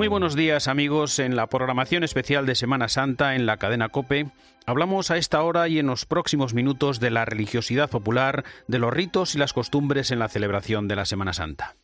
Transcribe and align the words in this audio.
Muy 0.00 0.08
buenos 0.08 0.34
días 0.34 0.66
amigos, 0.66 1.18
en 1.18 1.36
la 1.36 1.46
programación 1.48 2.04
especial 2.04 2.46
de 2.46 2.54
Semana 2.54 2.88
Santa 2.88 3.34
en 3.34 3.44
la 3.44 3.58
cadena 3.58 3.90
Cope 3.90 4.30
hablamos 4.64 5.10
a 5.10 5.18
esta 5.18 5.42
hora 5.42 5.68
y 5.68 5.78
en 5.78 5.88
los 5.88 6.06
próximos 6.06 6.54
minutos 6.54 7.00
de 7.00 7.10
la 7.10 7.26
religiosidad 7.26 7.90
popular, 7.90 8.44
de 8.66 8.78
los 8.78 8.94
ritos 8.94 9.34
y 9.34 9.38
las 9.38 9.52
costumbres 9.52 10.10
en 10.10 10.18
la 10.18 10.30
celebración 10.30 10.88
de 10.88 10.96
la 10.96 11.04
Semana 11.04 11.34
Santa. 11.34 11.76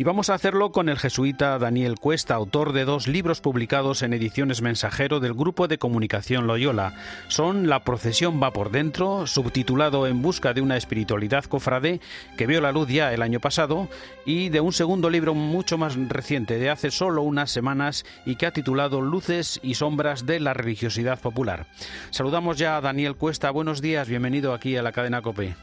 Y 0.00 0.02
vamos 0.02 0.30
a 0.30 0.34
hacerlo 0.34 0.72
con 0.72 0.88
el 0.88 0.98
jesuita 0.98 1.58
Daniel 1.58 1.98
Cuesta, 2.00 2.34
autor 2.34 2.72
de 2.72 2.86
dos 2.86 3.06
libros 3.06 3.42
publicados 3.42 4.00
en 4.00 4.14
ediciones 4.14 4.62
Mensajero 4.62 5.20
del 5.20 5.34
Grupo 5.34 5.68
de 5.68 5.76
Comunicación 5.76 6.46
Loyola. 6.46 6.94
Son 7.28 7.68
La 7.68 7.84
procesión 7.84 8.42
va 8.42 8.50
por 8.54 8.70
dentro, 8.70 9.26
subtitulado 9.26 10.06
En 10.06 10.22
busca 10.22 10.54
de 10.54 10.62
una 10.62 10.78
espiritualidad 10.78 11.44
cofrade, 11.44 12.00
que 12.38 12.46
vio 12.46 12.62
la 12.62 12.72
luz 12.72 12.88
ya 12.88 13.12
el 13.12 13.20
año 13.20 13.40
pasado, 13.40 13.90
y 14.24 14.48
de 14.48 14.62
un 14.62 14.72
segundo 14.72 15.10
libro 15.10 15.34
mucho 15.34 15.76
más 15.76 15.96
reciente, 16.08 16.58
de 16.58 16.70
hace 16.70 16.90
solo 16.90 17.20
unas 17.20 17.50
semanas, 17.50 18.06
y 18.24 18.36
que 18.36 18.46
ha 18.46 18.52
titulado 18.52 19.02
Luces 19.02 19.60
y 19.62 19.74
sombras 19.74 20.24
de 20.24 20.40
la 20.40 20.54
religiosidad 20.54 21.20
popular. 21.20 21.66
Saludamos 22.08 22.56
ya 22.56 22.78
a 22.78 22.80
Daniel 22.80 23.16
Cuesta. 23.16 23.50
Buenos 23.50 23.82
días, 23.82 24.08
bienvenido 24.08 24.54
aquí 24.54 24.78
a 24.78 24.82
la 24.82 24.92
cadena 24.92 25.20
COPE. 25.20 25.56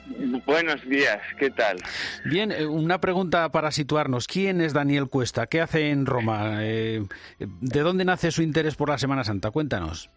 Buenos 0.45 0.87
días, 0.87 1.21
¿qué 1.39 1.49
tal? 1.49 1.77
Bien, 2.23 2.51
eh, 2.51 2.67
una 2.67 3.01
pregunta 3.01 3.49
para 3.49 3.71
situarnos. 3.71 4.26
¿Quién 4.27 4.59
es 4.59 4.73
Daniel 4.73 5.07
Cuesta? 5.07 5.47
¿Qué 5.47 5.61
hace 5.61 5.89
en 5.89 6.05
Roma? 6.05 6.57
Eh, 6.61 7.01
¿De 7.39 7.79
dónde 7.79 8.03
nace 8.03 8.29
su 8.29 8.41
interés 8.41 8.75
por 8.75 8.89
la 8.89 8.97
Semana 8.97 9.23
Santa? 9.23 9.51
Cuéntanos. 9.51 10.11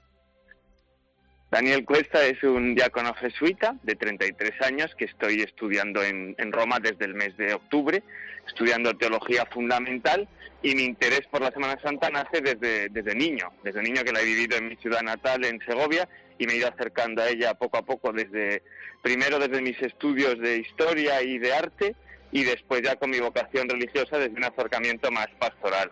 Daniel 1.51 1.85
Cuesta 1.85 2.25
es 2.27 2.43
un 2.43 2.75
diácono 2.75 3.15
jesuita 3.15 3.77
de 3.83 3.95
33 3.97 4.63
años 4.63 4.95
que 4.97 5.05
estoy 5.05 5.43
estudiando 5.43 6.03
en, 6.03 6.35
Roma 6.53 6.79
desde 6.81 7.05
el 7.05 7.15
mes 7.15 7.37
de 7.37 7.55
octubre, 7.55 8.03
estudiando 8.47 8.97
teología 8.97 9.47
fundamental 9.47 10.29
y 10.63 10.75
mi 10.75 10.85
interés 10.85 11.23
por 11.31 11.41
la 11.41 11.51
Semana 11.51 11.81
Santa 11.83 12.11
nace 12.11 12.41
desde, 12.41 12.89
desde 12.89 13.15
niño, 13.15 13.53
desde 13.65 13.83
niño 13.83 14.05
que 14.05 14.13
la 14.13 14.21
he 14.21 14.25
vivido 14.25 14.57
en 14.57 14.69
mi 14.69 14.77
ciudad 14.77 15.03
natal, 15.03 15.45
en 15.45 15.61
Segovia, 15.67 16.09
y 16.39 16.47
me 16.47 16.53
he 16.53 16.57
ido 16.57 16.69
acercando 16.69 17.23
a 17.23 17.29
ella 17.29 17.55
poco 17.55 17.79
a 17.79 17.83
poco 17.83 18.13
desde, 18.13 18.63
primero 19.03 19.39
desde 19.39 19.61
mis 19.61 19.81
estudios 19.83 20.39
de 20.39 20.59
historia 20.59 21.23
y 21.23 21.39
de 21.39 21.53
arte, 21.53 21.97
y 22.33 22.45
después 22.45 22.83
ya 22.83 22.97
con 22.97 23.11
mi 23.11 23.21
vocación 23.21 23.69
religiosa 23.69 24.19
desde 24.19 24.37
un 24.37 24.45
acercamiento 24.45 25.11
más 25.11 25.29
pastoral. 25.39 25.91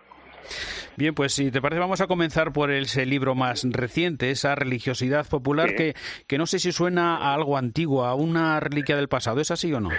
Bien, 0.96 1.14
pues 1.14 1.34
si 1.34 1.50
te 1.50 1.60
parece 1.60 1.80
vamos 1.80 2.00
a 2.00 2.06
comenzar 2.06 2.52
por 2.52 2.70
ese 2.70 3.06
libro 3.06 3.34
más 3.34 3.64
reciente, 3.64 4.30
esa 4.30 4.54
religiosidad 4.54 5.26
popular 5.26 5.74
que, 5.74 5.94
que 6.26 6.38
no 6.38 6.46
sé 6.46 6.58
si 6.58 6.72
suena 6.72 7.16
a 7.16 7.34
algo 7.34 7.56
antiguo, 7.56 8.04
a 8.04 8.14
una 8.14 8.58
reliquia 8.60 8.96
del 8.96 9.08
pasado, 9.08 9.40
¿es 9.40 9.50
así 9.50 9.72
o 9.72 9.80
no? 9.80 9.90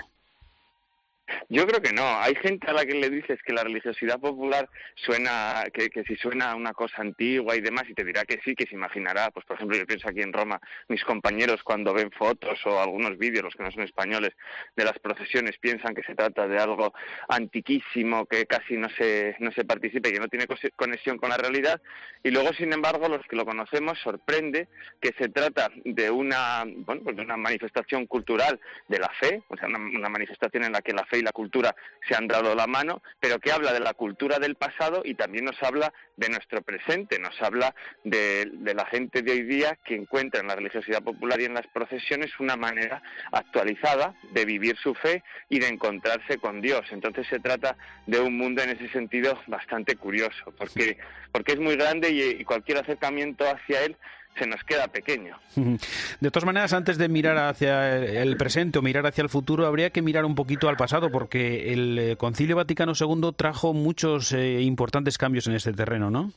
Yo 1.49 1.65
creo 1.67 1.81
que 1.81 1.93
no. 1.93 2.19
Hay 2.19 2.35
gente 2.35 2.67
a 2.67 2.73
la 2.73 2.85
que 2.85 2.93
le 2.93 3.09
dices 3.09 3.39
que 3.45 3.53
la 3.53 3.63
religiosidad 3.63 4.19
popular 4.19 4.69
suena, 4.95 5.63
que, 5.73 5.89
que 5.89 6.03
si 6.03 6.15
suena 6.15 6.55
una 6.55 6.73
cosa 6.73 7.01
antigua 7.01 7.55
y 7.55 7.61
demás, 7.61 7.83
y 7.87 7.93
te 7.93 8.03
dirá 8.03 8.23
que 8.25 8.39
sí, 8.43 8.55
que 8.55 8.65
se 8.65 8.75
imaginará. 8.75 9.29
Pues, 9.31 9.45
por 9.45 9.55
ejemplo, 9.55 9.77
yo 9.77 9.85
pienso 9.85 10.09
aquí 10.09 10.21
en 10.21 10.33
Roma, 10.33 10.59
mis 10.87 11.03
compañeros 11.03 11.63
cuando 11.63 11.93
ven 11.93 12.11
fotos 12.11 12.59
o 12.65 12.79
algunos 12.81 13.17
vídeos, 13.17 13.43
los 13.43 13.55
que 13.55 13.63
no 13.63 13.71
son 13.71 13.83
españoles, 13.83 14.31
de 14.75 14.85
las 14.85 14.97
procesiones, 14.99 15.57
piensan 15.59 15.95
que 15.95 16.03
se 16.03 16.15
trata 16.15 16.47
de 16.47 16.59
algo 16.59 16.93
antiquísimo, 17.27 18.25
que 18.25 18.45
casi 18.45 18.77
no 18.77 18.89
se, 18.97 19.35
no 19.39 19.51
se 19.51 19.65
participe, 19.65 20.11
que 20.11 20.19
no 20.19 20.27
tiene 20.27 20.47
conexión 20.75 21.17
con 21.17 21.29
la 21.29 21.37
realidad. 21.37 21.81
Y 22.23 22.31
luego, 22.31 22.53
sin 22.53 22.73
embargo, 22.73 23.07
los 23.07 23.25
que 23.27 23.35
lo 23.35 23.45
conocemos 23.45 23.99
sorprende 23.99 24.67
que 24.99 25.13
se 25.17 25.29
trata 25.29 25.69
de 25.85 26.09
una, 26.09 26.63
bueno, 26.65 27.01
pues 27.03 27.15
de 27.15 27.21
una 27.21 27.37
manifestación 27.37 28.07
cultural 28.07 28.59
de 28.87 28.99
la 28.99 29.09
fe, 29.19 29.43
o 29.47 29.57
sea, 29.57 29.67
una 29.67 30.09
manifestación 30.09 30.63
en 30.63 30.73
la 30.73 30.81
que 30.81 30.93
la 30.93 31.05
fe 31.05 31.18
y 31.19 31.23
la 31.23 31.31
cultura 31.31 31.75
se 32.07 32.15
han 32.15 32.27
dado 32.27 32.55
la 32.55 32.67
mano, 32.67 33.01
pero 33.19 33.39
que 33.39 33.51
habla 33.51 33.73
de 33.73 33.79
la 33.79 33.93
cultura 33.93 34.39
del 34.39 34.55
pasado 34.55 35.01
y 35.05 35.15
también 35.15 35.45
nos 35.45 35.61
habla 35.61 35.93
de 36.17 36.29
nuestro 36.29 36.61
presente, 36.61 37.19
nos 37.19 37.39
habla 37.41 37.75
de, 38.03 38.49
la 38.73 38.85
gente 38.85 39.21
de 39.21 39.31
hoy 39.31 39.43
día 39.43 39.77
que 39.85 39.95
encuentra 39.95 40.41
en 40.41 40.47
la 40.47 40.55
religiosidad 40.55 41.03
popular 41.03 41.39
y 41.39 41.45
en 41.45 41.53
las 41.53 41.67
procesiones 41.67 42.31
una 42.39 42.55
manera 42.55 43.01
actualizada 43.31 44.15
de 44.31 44.45
vivir 44.45 44.77
su 44.77 44.95
fe 44.95 45.23
y 45.49 45.59
de 45.59 45.67
encontrarse 45.67 46.37
con 46.37 46.61
Dios. 46.61 46.85
Entonces 46.91 47.27
se 47.27 47.39
trata 47.39 47.77
de 48.05 48.19
un 48.19 48.37
mundo 48.37 48.61
en 48.61 48.69
ese 48.71 48.89
sentido 48.89 49.39
bastante 49.47 49.95
curioso, 49.95 50.53
porque, 50.57 50.97
porque 51.31 51.53
es 51.53 51.59
muy 51.59 51.75
grande 51.75 52.09
y 52.09 52.43
cualquier 52.43 52.79
acercamiento 52.79 53.45
hacia 53.45 53.83
él 53.83 53.95
se 54.37 54.47
nos 54.47 54.63
queda 54.63 54.87
pequeño. 54.87 55.37
De 55.55 56.31
todas 56.31 56.45
maneras, 56.45 56.73
antes 56.73 56.97
de 56.97 57.09
mirar 57.09 57.37
hacia 57.37 57.97
el 57.97 58.37
presente 58.37 58.79
o 58.79 58.81
mirar 58.81 59.05
hacia 59.05 59.21
el 59.21 59.29
futuro, 59.29 59.65
habría 59.65 59.89
que 59.89 60.01
mirar 60.01 60.25
un 60.25 60.35
poquito 60.35 60.69
al 60.69 60.77
pasado, 60.77 61.11
porque 61.11 61.73
el 61.73 61.99
eh, 61.99 62.15
Concilio 62.15 62.55
Vaticano 62.55 62.93
II 62.99 63.31
trajo 63.35 63.73
muchos 63.73 64.31
eh, 64.31 64.61
importantes 64.61 65.17
cambios 65.17 65.47
en 65.47 65.55
este 65.55 65.73
terreno, 65.73 66.09
¿no? 66.09 66.31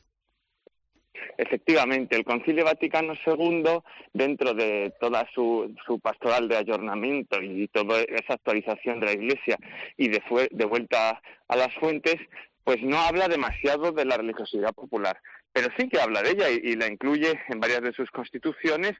Efectivamente, 1.39 2.15
el 2.17 2.25
Concilio 2.25 2.65
Vaticano 2.65 3.15
II, 3.27 3.65
dentro 4.13 4.55
de 4.55 4.93
toda 5.01 5.27
su, 5.35 5.75
su 5.87 5.99
pastoral 5.99 6.49
de 6.49 6.57
ayornamiento 6.57 7.41
y 7.41 7.69
toda 7.69 8.01
esa 8.03 8.35
actualización 8.35 9.01
de 9.01 9.07
la 9.07 9.13
Iglesia 9.13 9.57
y 9.97 10.09
de, 10.09 10.23
de 10.51 10.65
vuelta 10.65 11.23
a 11.49 11.57
las 11.57 11.75
fuentes, 11.75 12.17
pues 12.65 12.83
no 12.83 12.99
habla 12.99 13.29
demasiado 13.29 13.93
de 13.93 14.05
la 14.05 14.17
religiosidad 14.17 14.73
popular, 14.73 15.19
pero 15.53 15.69
sí 15.77 15.89
que 15.89 16.01
habla 16.01 16.23
de 16.23 16.31
ella 16.31 16.49
y, 16.51 16.75
la 16.77 16.87
incluye 16.87 17.41
en 17.49 17.61
varias 17.61 17.83
de 17.83 17.93
sus 17.93 18.11
constituciones 18.11 18.95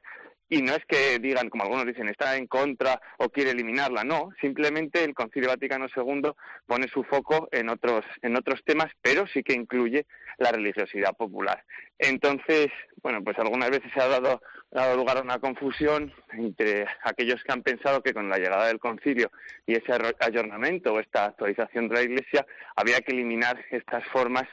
y 0.49 0.61
no 0.61 0.73
es 0.73 0.85
que 0.85 1.17
digan, 1.19 1.49
como 1.49 1.63
algunos 1.63 1.85
dicen, 1.85 2.09
está 2.09 2.35
en 2.35 2.45
contra 2.45 3.01
o 3.17 3.29
quiere 3.29 3.51
eliminarla, 3.51 4.03
no, 4.03 4.29
simplemente 4.39 5.03
el 5.03 5.15
Concilio 5.15 5.49
Vaticano 5.49 5.87
II 5.95 6.31
pone 6.67 6.87
su 6.89 7.03
foco 7.03 7.47
en 7.51 7.69
otros, 7.69 8.05
en 8.21 8.35
otros 8.35 8.61
temas, 8.63 8.91
pero 9.01 9.25
sí 9.25 9.41
que 9.41 9.53
incluye 9.53 10.05
la 10.37 10.51
religiosidad 10.51 11.15
popular. 11.15 11.63
Entonces, 11.97 12.67
bueno, 13.01 13.23
pues 13.23 13.39
algunas 13.39 13.71
veces 13.71 13.91
se 13.93 14.01
ha 14.01 14.07
dado, 14.07 14.41
dado 14.69 14.95
lugar 14.95 15.17
a 15.17 15.21
una 15.21 15.39
confusión 15.39 16.13
entre 16.33 16.85
aquellos 17.03 17.43
que 17.43 17.51
han 17.51 17.63
pensado 17.63 18.03
que 18.03 18.13
con 18.13 18.29
la 18.29 18.37
llegada 18.37 18.67
del 18.67 18.79
concilio 18.79 19.31
y 19.65 19.73
ese 19.73 19.93
ayornamiento 20.19 20.93
o 20.93 20.99
esta 20.99 21.25
actualización 21.25 21.87
de 21.87 21.95
la 21.95 22.01
Iglesia 22.01 22.45
había 22.75 22.99
que 22.99 23.13
eliminar 23.13 23.63
estas 23.71 24.05
formas 24.09 24.45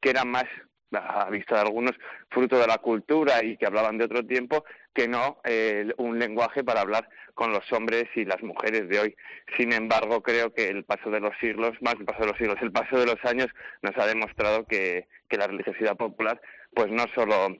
que 0.00 0.10
eran 0.10 0.28
más 0.28 0.44
a 0.92 1.28
vista 1.30 1.56
de 1.56 1.60
algunos, 1.62 1.92
fruto 2.30 2.58
de 2.58 2.66
la 2.66 2.78
cultura 2.78 3.44
y 3.44 3.56
que 3.56 3.66
hablaban 3.66 3.98
de 3.98 4.04
otro 4.04 4.24
tiempo, 4.24 4.64
que 4.94 5.08
no 5.08 5.40
eh, 5.44 5.92
un 5.98 6.18
lenguaje 6.18 6.64
para 6.64 6.80
hablar 6.80 7.08
con 7.34 7.52
los 7.52 7.70
hombres 7.72 8.04
y 8.14 8.24
las 8.24 8.42
mujeres 8.42 8.88
de 8.88 8.98
hoy. 8.98 9.16
Sin 9.56 9.72
embargo, 9.72 10.22
creo 10.22 10.52
que 10.52 10.68
el 10.68 10.84
paso 10.84 11.10
de 11.10 11.20
los 11.20 11.36
siglos, 11.40 11.72
más 11.80 11.94
el 11.94 12.04
paso 12.04 12.20
de 12.20 12.26
los 12.28 12.36
siglos, 12.36 12.56
el 12.60 12.72
paso 12.72 12.98
de 12.98 13.06
los 13.06 13.24
años 13.24 13.48
nos 13.82 13.96
ha 13.96 14.06
demostrado 14.06 14.64
que, 14.64 15.06
que 15.28 15.36
la 15.36 15.46
religiosidad 15.46 15.96
popular, 15.96 16.40
pues 16.74 16.90
no 16.90 17.04
solo 17.14 17.56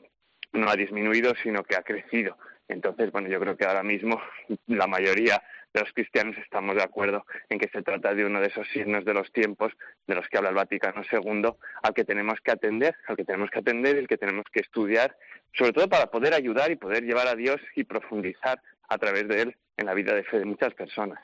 no 0.52 0.70
ha 0.70 0.76
disminuido, 0.76 1.34
sino 1.42 1.62
que 1.62 1.76
ha 1.76 1.82
crecido. 1.82 2.36
Entonces, 2.68 3.10
bueno, 3.12 3.28
yo 3.28 3.40
creo 3.40 3.56
que 3.56 3.64
ahora 3.64 3.82
mismo 3.82 4.20
la 4.66 4.86
mayoría 4.86 5.42
los 5.74 5.92
cristianos 5.92 6.36
estamos 6.38 6.76
de 6.76 6.82
acuerdo 6.82 7.24
en 7.48 7.58
que 7.58 7.68
se 7.68 7.82
trata 7.82 8.14
de 8.14 8.24
uno 8.24 8.40
de 8.40 8.48
esos 8.48 8.66
signos 8.68 9.04
de 9.04 9.14
los 9.14 9.30
tiempos 9.32 9.72
de 10.06 10.14
los 10.14 10.26
que 10.28 10.38
habla 10.38 10.50
el 10.50 10.54
Vaticano 10.54 11.02
II, 11.10 11.50
al 11.82 11.94
que 11.94 12.04
tenemos 12.04 12.40
que 12.40 12.52
atender, 12.52 12.96
al 13.06 13.16
que 13.16 13.24
tenemos 13.24 13.50
que 13.50 13.58
atender 13.58 13.96
y 13.96 14.00
el 14.00 14.08
que 14.08 14.18
tenemos 14.18 14.44
que 14.52 14.60
estudiar, 14.60 15.16
sobre 15.52 15.72
todo 15.72 15.88
para 15.88 16.06
poder 16.06 16.34
ayudar 16.34 16.70
y 16.70 16.76
poder 16.76 17.04
llevar 17.04 17.28
a 17.28 17.34
Dios 17.34 17.60
y 17.76 17.84
profundizar 17.84 18.60
a 18.88 18.98
través 18.98 19.28
de 19.28 19.42
él 19.42 19.56
en 19.76 19.86
la 19.86 19.94
vida 19.94 20.14
de 20.14 20.24
fe 20.24 20.38
de 20.38 20.44
muchas 20.44 20.74
personas. 20.74 21.20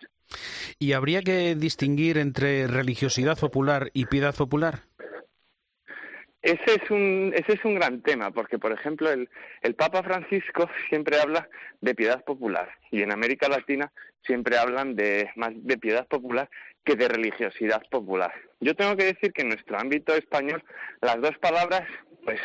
¿Y 0.79 0.93
habría 0.93 1.23
que 1.23 1.55
distinguir 1.55 2.19
entre 2.19 2.67
religiosidad 2.67 3.39
popular 3.39 3.91
y 3.93 4.07
piedad 4.07 4.35
popular? 4.35 4.81
Ese 6.45 6.75
es 6.83 6.91
un, 6.91 7.33
ese 7.35 7.55
es 7.55 7.65
un 7.65 7.75
gran 7.75 8.03
tema, 8.03 8.31
porque, 8.31 8.59
por 8.59 8.71
ejemplo, 8.71 9.11
el, 9.11 9.31
el 9.63 9.75
Papa 9.75 10.03
Francisco 10.03 10.69
siempre 10.91 11.19
habla 11.19 11.49
de 11.81 11.95
piedad 11.95 12.23
popular 12.23 12.69
y 12.91 13.01
en 13.01 13.13
América 13.13 13.49
Latina 13.49 13.91
siempre 14.27 14.59
hablan 14.59 14.95
de 14.95 15.31
más 15.37 15.53
de 15.55 15.79
piedad 15.79 16.07
popular 16.07 16.51
que 16.85 16.97
de 16.97 17.09
religiosidad 17.09 17.83
popular. 17.91 18.31
Yo 18.61 18.77
tengo 18.77 18.95
que 18.95 19.07
decir 19.07 19.33
que 19.33 19.41
en 19.41 19.49
nuestro 19.49 19.79
ámbito 19.79 20.15
español 20.15 20.63
las 21.01 21.19
dos 21.19 21.37
palabras, 21.39 21.89
pues, 22.27 22.41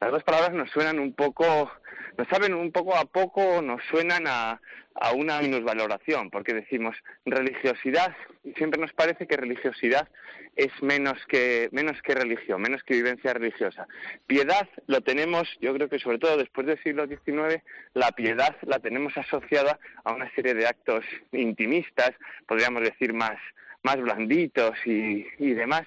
las 0.00 0.10
dos 0.10 0.24
palabras 0.24 0.52
nos 0.52 0.70
suenan 0.70 0.98
un 0.98 1.12
poco 1.12 1.70
nos 2.18 2.26
saben 2.28 2.52
un 2.52 2.72
poco 2.72 2.96
a 2.96 3.04
poco, 3.04 3.62
nos 3.62 3.80
suenan 3.84 4.26
a, 4.26 4.60
a 4.94 5.12
una 5.12 5.40
minusvaloración, 5.40 6.30
porque 6.30 6.52
decimos 6.52 6.96
religiosidad, 7.24 8.14
y 8.42 8.52
siempre 8.54 8.80
nos 8.80 8.92
parece 8.92 9.28
que 9.28 9.36
religiosidad 9.36 10.08
es 10.56 10.72
menos 10.82 11.16
que, 11.28 11.68
menos 11.70 12.02
que 12.02 12.16
religión, 12.16 12.60
menos 12.60 12.82
que 12.82 12.94
vivencia 12.94 13.32
religiosa. 13.32 13.86
Piedad 14.26 14.68
lo 14.88 15.00
tenemos, 15.00 15.48
yo 15.60 15.72
creo 15.74 15.88
que 15.88 16.00
sobre 16.00 16.18
todo 16.18 16.36
después 16.36 16.66
del 16.66 16.82
siglo 16.82 17.06
XIX, 17.06 17.62
la 17.94 18.10
piedad 18.10 18.56
la 18.62 18.80
tenemos 18.80 19.16
asociada 19.16 19.78
a 20.02 20.12
una 20.12 20.28
serie 20.34 20.54
de 20.54 20.66
actos 20.66 21.04
intimistas, 21.30 22.10
podríamos 22.48 22.82
decir 22.82 23.14
más, 23.14 23.38
más 23.84 23.96
blanditos 23.96 24.74
y, 24.84 25.24
y 25.38 25.54
demás, 25.54 25.84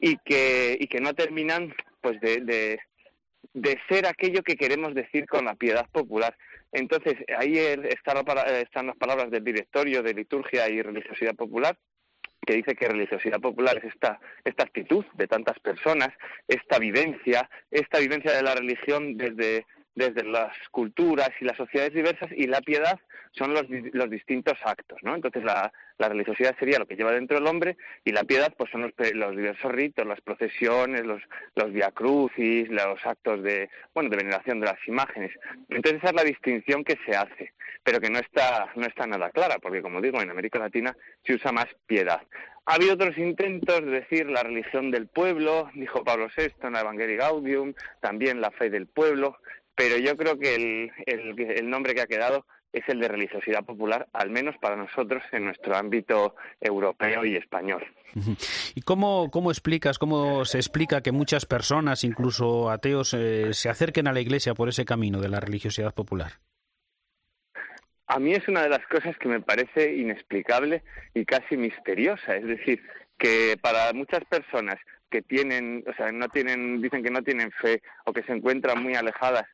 y 0.00 0.16
que, 0.24 0.78
y 0.80 0.86
que 0.86 1.00
no 1.00 1.12
terminan 1.12 1.74
pues 2.00 2.18
de, 2.22 2.40
de 2.40 2.80
ser 3.88 4.06
aquello 4.06 4.42
que 4.42 4.56
queremos 4.56 4.94
decir 4.94 5.26
con 5.26 5.44
la 5.44 5.54
piedad 5.54 5.86
popular. 5.90 6.36
Entonces, 6.72 7.14
ahí 7.38 7.56
están 7.56 8.86
las 8.86 8.96
palabras 8.96 9.30
del 9.30 9.44
directorio 9.44 10.02
de 10.02 10.14
liturgia 10.14 10.68
y 10.68 10.82
religiosidad 10.82 11.34
popular, 11.34 11.76
que 12.46 12.54
dice 12.54 12.74
que 12.74 12.88
religiosidad 12.88 13.40
popular 13.40 13.78
es 13.78 13.92
esta, 13.92 14.20
esta 14.44 14.64
actitud 14.64 15.04
de 15.14 15.26
tantas 15.26 15.58
personas, 15.60 16.10
esta 16.46 16.78
vivencia, 16.78 17.48
esta 17.70 17.98
vivencia 17.98 18.32
de 18.32 18.42
la 18.42 18.54
religión 18.54 19.16
desde, 19.16 19.66
desde 19.94 20.24
las 20.24 20.56
culturas 20.70 21.30
y 21.40 21.44
las 21.44 21.56
sociedades 21.56 21.94
diversas 21.94 22.30
y 22.32 22.46
la 22.46 22.60
piedad 22.60 22.98
son 23.32 23.52
los, 23.52 23.64
los 23.92 24.10
distintos 24.10 24.58
actos, 24.64 24.98
¿no? 25.02 25.14
Entonces 25.14 25.44
la, 25.44 25.72
la, 25.98 26.08
religiosidad 26.08 26.56
sería 26.58 26.78
lo 26.78 26.86
que 26.86 26.96
lleva 26.96 27.12
dentro 27.12 27.38
del 27.38 27.46
hombre 27.46 27.76
y 28.04 28.12
la 28.12 28.24
piedad 28.24 28.52
pues 28.56 28.70
son 28.70 28.82
los, 28.82 28.92
los 29.14 29.36
diversos 29.36 29.72
ritos, 29.72 30.06
las 30.06 30.20
procesiones, 30.20 31.04
los, 31.04 31.22
los 31.54 31.72
viacrucis, 31.72 32.68
los 32.68 33.04
actos 33.04 33.42
de, 33.42 33.68
bueno, 33.94 34.10
de 34.10 34.16
veneración 34.16 34.60
de 34.60 34.66
las 34.66 34.88
imágenes. 34.88 35.32
Entonces 35.68 36.02
esa 36.02 36.08
es 36.08 36.14
la 36.14 36.24
distinción 36.24 36.84
que 36.84 36.98
se 37.04 37.16
hace, 37.16 37.52
pero 37.82 38.00
que 38.00 38.10
no 38.10 38.18
está, 38.18 38.70
no 38.76 38.86
está 38.86 39.06
nada 39.06 39.30
clara, 39.30 39.58
porque 39.58 39.82
como 39.82 40.00
digo, 40.00 40.20
en 40.20 40.30
América 40.30 40.58
Latina 40.58 40.96
se 41.24 41.34
usa 41.34 41.52
más 41.52 41.66
piedad. 41.86 42.20
Ha 42.70 42.74
habido 42.74 42.94
otros 42.94 43.16
intentos 43.16 43.80
de 43.80 43.90
decir 43.90 44.26
la 44.28 44.42
religión 44.42 44.90
del 44.90 45.06
pueblo, 45.06 45.70
dijo 45.74 46.04
Pablo 46.04 46.28
VI 46.36 46.52
en 46.64 46.74
la 46.74 46.82
Evangelii 46.82 47.16
Gaudium, 47.16 47.72
también 48.00 48.42
la 48.42 48.50
fe 48.50 48.68
del 48.68 48.86
pueblo, 48.86 49.38
pero 49.74 49.96
yo 49.96 50.16
creo 50.16 50.38
que 50.38 50.90
el, 51.06 51.70
nombre 51.70 51.94
que 51.94 52.02
ha 52.02 52.06
quedado 52.06 52.44
es 52.72 52.82
el 52.88 53.00
de 53.00 53.08
religiosidad 53.08 53.64
popular, 53.64 54.08
al 54.12 54.30
menos 54.30 54.56
para 54.58 54.76
nosotros 54.76 55.22
en 55.32 55.46
nuestro 55.46 55.76
ámbito 55.76 56.34
europeo 56.60 57.24
y 57.24 57.36
español. 57.36 57.84
¿Y 58.74 58.82
cómo, 58.82 59.30
cómo 59.30 59.50
explicas, 59.50 59.98
cómo 59.98 60.44
se 60.44 60.58
explica 60.58 61.02
que 61.02 61.12
muchas 61.12 61.46
personas, 61.46 62.04
incluso 62.04 62.70
ateos, 62.70 63.14
eh, 63.14 63.52
se 63.52 63.68
acerquen 63.68 64.08
a 64.08 64.12
la 64.12 64.20
Iglesia 64.20 64.54
por 64.54 64.68
ese 64.68 64.84
camino 64.84 65.20
de 65.20 65.28
la 65.28 65.40
religiosidad 65.40 65.94
popular? 65.94 66.32
A 68.06 68.18
mí 68.18 68.32
es 68.32 68.48
una 68.48 68.62
de 68.62 68.70
las 68.70 68.86
cosas 68.86 69.16
que 69.18 69.28
me 69.28 69.40
parece 69.40 69.94
inexplicable 69.94 70.82
y 71.14 71.24
casi 71.26 71.56
misteriosa. 71.56 72.36
Es 72.36 72.46
decir, 72.46 72.82
que 73.18 73.58
para 73.60 73.92
muchas 73.92 74.24
personas 74.24 74.76
que 75.10 75.22
tienen, 75.22 75.84
o 75.86 75.94
sea, 75.94 76.10
no 76.12 76.28
tienen, 76.28 76.80
dicen 76.80 77.02
que 77.02 77.10
no 77.10 77.22
tienen 77.22 77.50
fe 77.52 77.82
o 78.04 78.12
que 78.12 78.22
se 78.22 78.32
encuentran 78.32 78.82
muy 78.82 78.94
alejadas 78.94 79.44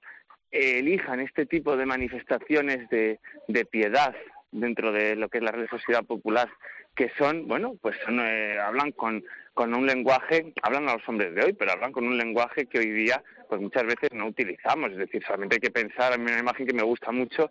elijan 0.54 1.20
este 1.20 1.46
tipo 1.46 1.76
de 1.76 1.84
manifestaciones 1.84 2.88
de, 2.88 3.18
de 3.48 3.64
piedad 3.64 4.14
dentro 4.52 4.92
de 4.92 5.16
lo 5.16 5.28
que 5.28 5.38
es 5.38 5.44
la 5.44 5.50
religiosidad 5.50 6.04
popular, 6.04 6.48
que 6.94 7.10
son, 7.18 7.48
bueno, 7.48 7.74
pues 7.80 7.96
son, 8.04 8.20
eh, 8.20 8.58
hablan 8.58 8.92
con, 8.92 9.24
con 9.52 9.74
un 9.74 9.86
lenguaje, 9.86 10.52
hablan 10.62 10.88
a 10.88 10.94
los 10.94 11.08
hombres 11.08 11.34
de 11.34 11.44
hoy, 11.44 11.52
pero 11.52 11.72
hablan 11.72 11.92
con 11.92 12.06
un 12.06 12.16
lenguaje 12.16 12.66
que 12.66 12.78
hoy 12.78 12.90
día 12.90 13.22
pues 13.48 13.60
muchas 13.60 13.84
veces 13.84 14.10
no 14.12 14.26
utilizamos, 14.26 14.90
es 14.90 14.96
decir, 14.96 15.22
solamente 15.24 15.56
hay 15.56 15.60
que 15.60 15.70
pensar, 15.70 16.14
en 16.14 16.22
una 16.22 16.38
imagen 16.38 16.66
que 16.66 16.72
me 16.72 16.82
gusta 16.82 17.12
mucho, 17.12 17.50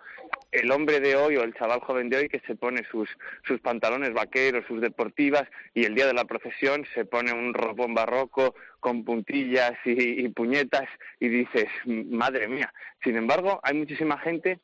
el 0.51 0.71
hombre 0.71 0.99
de 0.99 1.15
hoy 1.15 1.37
o 1.37 1.43
el 1.43 1.53
chaval 1.53 1.79
joven 1.79 2.09
de 2.09 2.17
hoy 2.17 2.29
que 2.29 2.41
se 2.41 2.55
pone 2.55 2.83
sus, 2.91 3.09
sus 3.45 3.59
pantalones 3.61 4.13
vaqueros, 4.13 4.65
sus 4.67 4.81
deportivas 4.81 5.43
y 5.73 5.85
el 5.85 5.95
día 5.95 6.07
de 6.07 6.13
la 6.13 6.25
procesión 6.25 6.85
se 6.93 7.05
pone 7.05 7.31
un 7.31 7.53
ropón 7.53 7.93
barroco 7.93 8.55
con 8.79 9.05
puntillas 9.05 9.73
y 9.85 10.27
puñetas 10.29 10.89
y 11.19 11.29
dices, 11.29 11.67
madre 11.85 12.47
mía. 12.49 12.73
Sin 13.01 13.15
embargo, 13.15 13.61
hay 13.63 13.75
muchísima 13.75 14.17
gente 14.17 14.59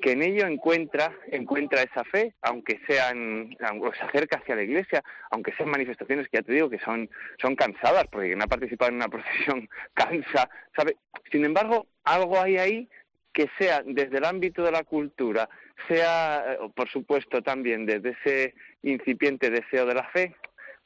que 0.00 0.12
en 0.12 0.22
ello 0.22 0.46
encuentra, 0.46 1.12
encuentra 1.30 1.82
esa 1.82 2.04
fe, 2.04 2.34
aunque 2.42 2.80
sean, 2.86 3.56
aunque 3.60 3.96
se 3.98 4.04
acerca 4.04 4.38
hacia 4.38 4.56
la 4.56 4.62
iglesia, 4.62 5.02
aunque 5.30 5.52
sean 5.54 5.70
manifestaciones 5.70 6.28
que 6.28 6.38
ya 6.38 6.42
te 6.42 6.52
digo 6.52 6.70
que 6.70 6.78
son, 6.80 7.08
son 7.40 7.56
cansadas, 7.56 8.06
porque 8.10 8.28
quien 8.28 8.42
ha 8.42 8.46
participado 8.46 8.90
en 8.90 8.96
una 8.96 9.08
procesión 9.10 9.68
cansa, 9.94 10.48
¿sabe? 10.76 10.96
Sin 11.30 11.44
embargo, 11.44 11.86
algo 12.04 12.40
hay 12.40 12.58
ahí 12.58 12.88
que 13.32 13.50
sea 13.58 13.82
desde 13.84 14.18
el 14.18 14.24
ámbito 14.24 14.62
de 14.62 14.70
la 14.70 14.84
cultura, 14.84 15.48
sea, 15.88 16.44
eh, 16.52 16.58
por 16.74 16.88
supuesto, 16.88 17.42
también 17.42 17.84
desde 17.84 18.10
ese 18.10 18.54
incipiente 18.82 19.50
deseo 19.50 19.86
de 19.86 19.94
la 19.94 20.04
fe, 20.10 20.36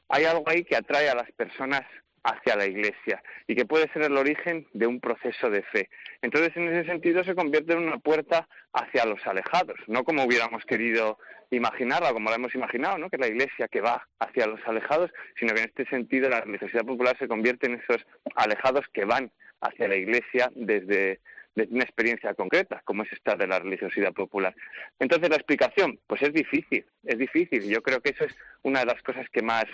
hay 0.09 0.25
algo 0.25 0.43
ahí 0.47 0.63
que 0.63 0.75
atrae 0.75 1.09
a 1.09 1.15
las 1.15 1.31
personas 1.33 1.83
hacia 2.23 2.55
la 2.55 2.65
Iglesia 2.65 3.21
y 3.47 3.55
que 3.55 3.65
puede 3.65 3.91
ser 3.91 4.03
el 4.03 4.17
origen 4.17 4.67
de 4.73 4.87
un 4.87 4.99
proceso 4.99 5.49
de 5.49 5.63
fe. 5.63 5.89
Entonces, 6.21 6.55
en 6.55 6.67
ese 6.67 6.89
sentido, 6.89 7.23
se 7.23 7.35
convierte 7.35 7.73
en 7.73 7.79
una 7.79 7.97
puerta 7.97 8.47
hacia 8.73 9.05
los 9.05 9.25
alejados, 9.25 9.77
no 9.87 10.03
como 10.03 10.23
hubiéramos 10.23 10.63
querido 10.65 11.17
imaginarla, 11.51 12.13
como 12.13 12.29
la 12.29 12.35
hemos 12.35 12.53
imaginado, 12.53 12.97
¿no? 12.97 13.09
que 13.09 13.17
la 13.17 13.27
Iglesia 13.27 13.67
que 13.67 13.81
va 13.81 14.07
hacia 14.19 14.47
los 14.47 14.59
alejados, 14.67 15.11
sino 15.39 15.53
que 15.53 15.61
en 15.61 15.69
este 15.69 15.85
sentido 15.85 16.29
la 16.29 16.41
religiosidad 16.41 16.85
popular 16.85 17.17
se 17.17 17.27
convierte 17.27 17.67
en 17.67 17.75
esos 17.75 18.05
alejados 18.35 18.85
que 18.93 19.05
van 19.05 19.31
hacia 19.61 19.87
la 19.87 19.95
Iglesia 19.95 20.51
desde, 20.55 21.19
desde 21.55 21.73
una 21.73 21.83
experiencia 21.83 22.33
concreta, 22.33 22.81
como 22.85 23.03
es 23.03 23.11
esta 23.13 23.35
de 23.35 23.47
la 23.47 23.59
religiosidad 23.59 24.13
popular. 24.13 24.55
Entonces, 24.99 25.29
la 25.29 25.35
explicación, 25.35 25.99
pues 26.07 26.21
es 26.21 26.33
difícil, 26.33 26.85
es 27.03 27.17
difícil. 27.17 27.63
Yo 27.63 27.81
creo 27.81 28.01
que 28.01 28.11
eso 28.11 28.25
es 28.25 28.35
una 28.61 28.81
de 28.81 28.85
las 28.85 29.01
cosas 29.01 29.27
que 29.31 29.41
más 29.41 29.65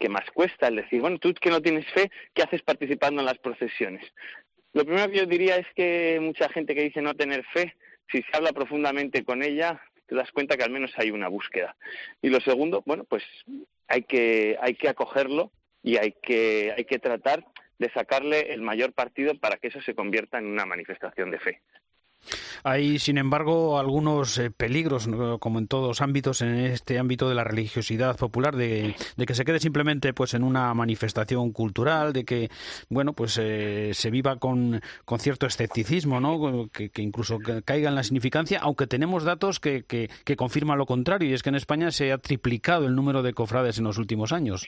que 0.00 0.08
más 0.08 0.28
cuesta 0.32 0.68
el 0.68 0.76
decir, 0.76 1.00
bueno, 1.02 1.18
tú 1.18 1.32
que 1.34 1.50
no 1.50 1.60
tienes 1.60 1.86
fe, 1.92 2.10
¿qué 2.34 2.42
haces 2.42 2.62
participando 2.62 3.20
en 3.20 3.26
las 3.26 3.38
procesiones? 3.38 4.04
Lo 4.72 4.84
primero 4.84 5.10
que 5.10 5.18
yo 5.18 5.26
diría 5.26 5.56
es 5.56 5.66
que 5.76 6.18
mucha 6.20 6.48
gente 6.48 6.74
que 6.74 6.82
dice 6.82 7.02
no 7.02 7.14
tener 7.14 7.44
fe, 7.44 7.76
si 8.10 8.22
se 8.22 8.36
habla 8.36 8.52
profundamente 8.52 9.24
con 9.24 9.42
ella, 9.42 9.80
te 10.06 10.14
das 10.14 10.32
cuenta 10.32 10.56
que 10.56 10.64
al 10.64 10.70
menos 10.70 10.90
hay 10.96 11.10
una 11.10 11.28
búsqueda. 11.28 11.76
Y 12.22 12.30
lo 12.30 12.40
segundo, 12.40 12.82
bueno, 12.86 13.04
pues 13.04 13.22
hay 13.88 14.02
que, 14.02 14.56
hay 14.60 14.74
que 14.74 14.88
acogerlo 14.88 15.52
y 15.82 15.98
hay 15.98 16.14
que, 16.22 16.72
hay 16.76 16.84
que 16.84 16.98
tratar 16.98 17.44
de 17.78 17.90
sacarle 17.90 18.52
el 18.52 18.62
mayor 18.62 18.92
partido 18.92 19.34
para 19.34 19.58
que 19.58 19.68
eso 19.68 19.80
se 19.82 19.94
convierta 19.94 20.38
en 20.38 20.46
una 20.46 20.66
manifestación 20.66 21.30
de 21.30 21.38
fe. 21.38 21.60
Hay, 22.62 22.98
sin 22.98 23.18
embargo, 23.18 23.78
algunos 23.78 24.36
eh, 24.38 24.50
peligros, 24.50 25.08
como 25.38 25.58
en 25.58 25.66
todos 25.66 26.00
ámbitos, 26.00 26.42
en 26.42 26.54
este 26.56 26.98
ámbito 26.98 27.28
de 27.28 27.34
la 27.34 27.44
religiosidad 27.44 28.16
popular, 28.16 28.56
de, 28.56 28.94
que 29.26 29.34
se 29.34 29.44
quede 29.44 29.60
simplemente 29.60 30.12
pues 30.12 30.34
en 30.34 30.42
una 30.42 30.72
manifestación 30.74 31.52
cultural, 31.52 32.12
de 32.12 32.24
que, 32.24 32.50
bueno, 32.88 33.14
pues 33.14 33.38
eh, 33.40 33.92
se 33.94 34.10
viva 34.10 34.36
con, 34.36 34.80
con, 35.04 35.20
cierto 35.20 35.46
escepticismo, 35.46 36.20
¿no? 36.20 36.68
Que, 36.68 36.90
incluso 36.96 37.38
caiga 37.64 37.88
en 37.88 37.94
la 37.94 38.02
significancia, 38.02 38.58
aunque 38.60 38.86
tenemos 38.86 39.24
datos 39.24 39.60
que, 39.60 39.84
que, 39.84 40.10
que 40.24 40.36
confirman 40.36 40.78
lo 40.78 40.86
contrario, 40.86 41.30
y 41.30 41.32
es 41.32 41.42
que 41.42 41.48
en 41.48 41.54
España 41.54 41.90
se 41.90 42.12
ha 42.12 42.18
triplicado 42.18 42.86
el 42.86 42.94
número 42.94 43.22
de 43.22 43.32
cofrades 43.32 43.78
en 43.78 43.84
los 43.84 43.98
últimos 43.98 44.32
años. 44.32 44.66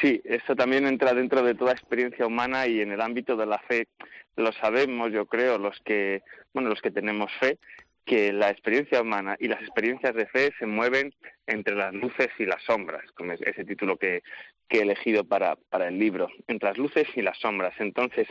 Sí, 0.00 0.20
eso 0.24 0.54
también 0.54 0.86
entra 0.86 1.12
dentro 1.12 1.42
de 1.42 1.54
toda 1.54 1.72
experiencia 1.72 2.26
humana 2.26 2.66
y 2.66 2.80
en 2.80 2.92
el 2.92 3.00
ámbito 3.00 3.36
de 3.36 3.46
la 3.46 3.58
fe 3.58 3.88
lo 4.36 4.52
sabemos, 4.52 5.12
yo 5.12 5.26
creo, 5.26 5.58
los 5.58 5.78
que, 5.84 6.22
bueno, 6.54 6.70
los 6.70 6.80
que 6.80 6.90
tenemos 6.90 7.30
fe, 7.38 7.58
que 8.04 8.32
la 8.32 8.50
experiencia 8.50 9.00
humana 9.00 9.36
y 9.38 9.48
las 9.48 9.60
experiencias 9.60 10.14
de 10.14 10.26
fe 10.26 10.52
se 10.58 10.66
mueven 10.66 11.14
entre 11.46 11.76
las 11.76 11.94
luces 11.94 12.28
y 12.38 12.46
las 12.46 12.62
sombras, 12.62 13.04
como 13.12 13.32
es 13.32 13.40
ese 13.42 13.64
título 13.64 13.96
que, 13.96 14.22
que 14.68 14.78
he 14.78 14.82
elegido 14.82 15.24
para, 15.24 15.56
para 15.56 15.88
el 15.88 15.98
libro, 15.98 16.28
entre 16.48 16.70
las 16.70 16.78
luces 16.78 17.06
y 17.14 17.22
las 17.22 17.38
sombras. 17.38 17.74
Entonces, 17.78 18.26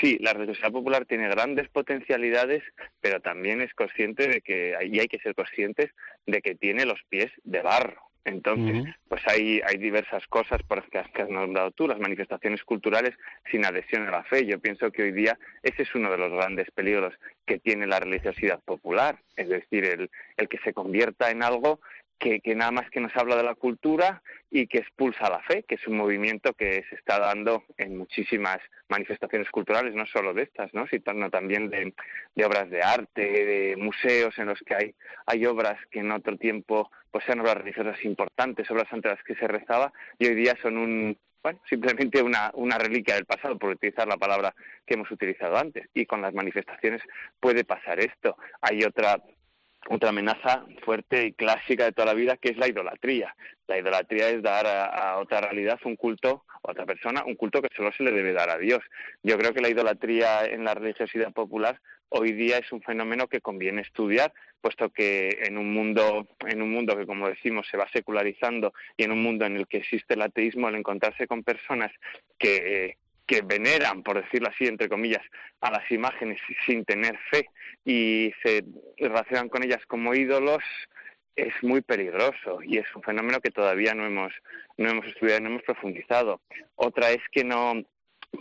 sí, 0.00 0.18
la 0.20 0.32
religiosidad 0.32 0.72
popular 0.72 1.06
tiene 1.06 1.28
grandes 1.28 1.68
potencialidades, 1.68 2.62
pero 3.00 3.20
también 3.20 3.62
es 3.62 3.72
consciente 3.74 4.28
de 4.28 4.40
que, 4.40 4.76
y 4.82 4.98
hay 4.98 5.08
que 5.08 5.20
ser 5.20 5.34
conscientes 5.34 5.90
de 6.26 6.42
que 6.42 6.54
tiene 6.54 6.84
los 6.84 7.02
pies 7.08 7.30
de 7.44 7.62
barro. 7.62 8.05
Entonces, 8.26 8.92
pues 9.08 9.22
hay, 9.28 9.60
hay 9.64 9.78
diversas 9.78 10.26
cosas 10.26 10.60
por 10.64 10.78
las 10.78 10.90
que 10.90 11.22
has, 11.22 11.30
nombrado 11.30 11.70
tú, 11.70 11.86
las 11.86 12.00
manifestaciones 12.00 12.64
culturales 12.64 13.14
sin 13.52 13.64
adhesión 13.64 14.08
a 14.08 14.10
la 14.10 14.24
fe. 14.24 14.44
Yo 14.44 14.58
pienso 14.58 14.90
que 14.90 15.04
hoy 15.04 15.12
día 15.12 15.38
ese 15.62 15.84
es 15.84 15.94
uno 15.94 16.10
de 16.10 16.18
los 16.18 16.32
grandes 16.32 16.68
peligros 16.72 17.14
que 17.46 17.60
tiene 17.60 17.86
la 17.86 18.00
religiosidad 18.00 18.58
popular, 18.64 19.20
es 19.36 19.48
decir, 19.48 19.84
el, 19.84 20.10
el 20.36 20.48
que 20.48 20.58
se 20.58 20.72
convierta 20.72 21.30
en 21.30 21.44
algo 21.44 21.78
que, 22.18 22.54
nada 22.54 22.70
más 22.70 22.90
que 22.90 23.00
nos 23.00 23.14
habla 23.16 23.36
de 23.36 23.42
la 23.42 23.54
cultura 23.54 24.22
y 24.50 24.66
que 24.66 24.78
expulsa 24.78 25.28
la 25.28 25.42
fe, 25.42 25.64
que 25.64 25.74
es 25.74 25.86
un 25.86 25.96
movimiento 25.96 26.54
que 26.54 26.84
se 26.88 26.94
está 26.94 27.18
dando 27.18 27.64
en 27.76 27.98
muchísimas 27.98 28.58
manifestaciones 28.88 29.50
culturales, 29.50 29.94
no 29.94 30.06
solo 30.06 30.32
de 30.32 30.42
estas, 30.42 30.72
¿no? 30.72 30.86
sino 30.86 31.30
también 31.30 31.68
de, 31.68 31.92
obras 32.44 32.70
de 32.70 32.82
arte, 32.82 33.22
de 33.22 33.76
museos 33.76 34.36
en 34.38 34.46
los 34.46 34.60
que 34.60 34.74
hay, 34.74 34.94
hay 35.26 35.46
obras 35.46 35.78
que 35.90 36.00
en 36.00 36.10
otro 36.10 36.36
tiempo 36.36 36.90
pues 37.16 37.30
eran 37.30 37.40
obras 37.40 37.56
religiosas 37.56 38.04
importantes, 38.04 38.70
obras 38.70 38.92
ante 38.92 39.08
las 39.08 39.22
que 39.22 39.34
se 39.36 39.48
rezaba, 39.48 39.90
y 40.18 40.26
hoy 40.26 40.34
día 40.34 40.54
son 40.60 40.76
un, 40.76 41.16
bueno, 41.42 41.58
simplemente 41.66 42.22
una, 42.22 42.50
una 42.52 42.76
reliquia 42.76 43.14
del 43.14 43.24
pasado, 43.24 43.56
por 43.56 43.70
utilizar 43.70 44.06
la 44.06 44.18
palabra 44.18 44.54
que 44.84 44.92
hemos 44.92 45.10
utilizado 45.10 45.56
antes. 45.56 45.88
Y 45.94 46.04
con 46.04 46.20
las 46.20 46.34
manifestaciones 46.34 47.00
puede 47.40 47.64
pasar 47.64 48.00
esto. 48.00 48.36
Hay 48.60 48.82
otra 48.84 49.16
otra 49.88 50.10
amenaza 50.10 50.66
fuerte 50.84 51.28
y 51.28 51.32
clásica 51.32 51.84
de 51.84 51.92
toda 51.92 52.06
la 52.06 52.14
vida, 52.14 52.36
que 52.36 52.50
es 52.50 52.58
la 52.58 52.68
idolatría. 52.68 53.34
La 53.68 53.78
idolatría 53.78 54.28
es 54.28 54.42
dar 54.42 54.66
a, 54.66 55.18
otra 55.18 55.40
realidad 55.40 55.78
un 55.84 55.96
culto, 55.96 56.44
a 56.62 56.70
otra 56.70 56.86
persona, 56.86 57.24
un 57.24 57.34
culto 57.34 57.60
que 57.60 57.74
solo 57.74 57.92
se 57.92 58.02
le 58.02 58.12
debe 58.12 58.32
dar 58.32 58.50
a 58.50 58.58
Dios. 58.58 58.80
Yo 59.22 59.36
creo 59.36 59.52
que 59.52 59.60
la 59.60 59.68
idolatría 59.68 60.44
en 60.44 60.64
la 60.64 60.74
religiosidad 60.74 61.32
popular 61.32 61.80
hoy 62.08 62.32
día 62.32 62.58
es 62.58 62.70
un 62.70 62.82
fenómeno 62.82 63.26
que 63.26 63.40
conviene 63.40 63.82
estudiar, 63.82 64.32
puesto 64.60 64.90
que 64.90 65.38
en 65.42 65.58
un 65.58 65.72
mundo, 65.72 66.28
en 66.46 66.62
un 66.62 66.70
mundo 66.70 66.96
que 66.96 67.06
como 67.06 67.28
decimos 67.28 67.66
se 67.68 67.76
va 67.76 67.88
secularizando 67.92 68.72
y 68.96 69.04
en 69.04 69.12
un 69.12 69.22
mundo 69.22 69.44
en 69.44 69.56
el 69.56 69.66
que 69.66 69.78
existe 69.78 70.14
el 70.14 70.22
ateísmo, 70.22 70.68
al 70.68 70.76
encontrarse 70.76 71.26
con 71.26 71.42
personas 71.42 71.90
que, 72.38 72.96
que 73.26 73.42
veneran, 73.42 74.02
por 74.02 74.22
decirlo 74.22 74.48
así, 74.48 74.66
entre 74.66 74.88
comillas, 74.88 75.22
a 75.60 75.70
las 75.70 75.90
imágenes 75.90 76.40
sin 76.64 76.84
tener 76.84 77.18
fe 77.30 77.48
y 77.84 78.32
se 78.42 78.64
relacionan 78.98 79.48
con 79.48 79.64
ellas 79.64 79.84
como 79.86 80.14
ídolos, 80.14 80.62
es 81.36 81.52
muy 81.62 81.82
peligroso 81.82 82.62
y 82.62 82.78
es 82.78 82.86
un 82.94 83.02
fenómeno 83.02 83.40
que 83.40 83.50
todavía 83.50 83.94
no 83.94 84.06
hemos 84.06 84.32
no 84.78 84.90
hemos 84.90 85.06
estudiado, 85.06 85.40
no 85.40 85.50
hemos 85.50 85.62
profundizado. 85.62 86.40
Otra 86.74 87.10
es 87.10 87.22
que 87.30 87.44
no 87.44 87.74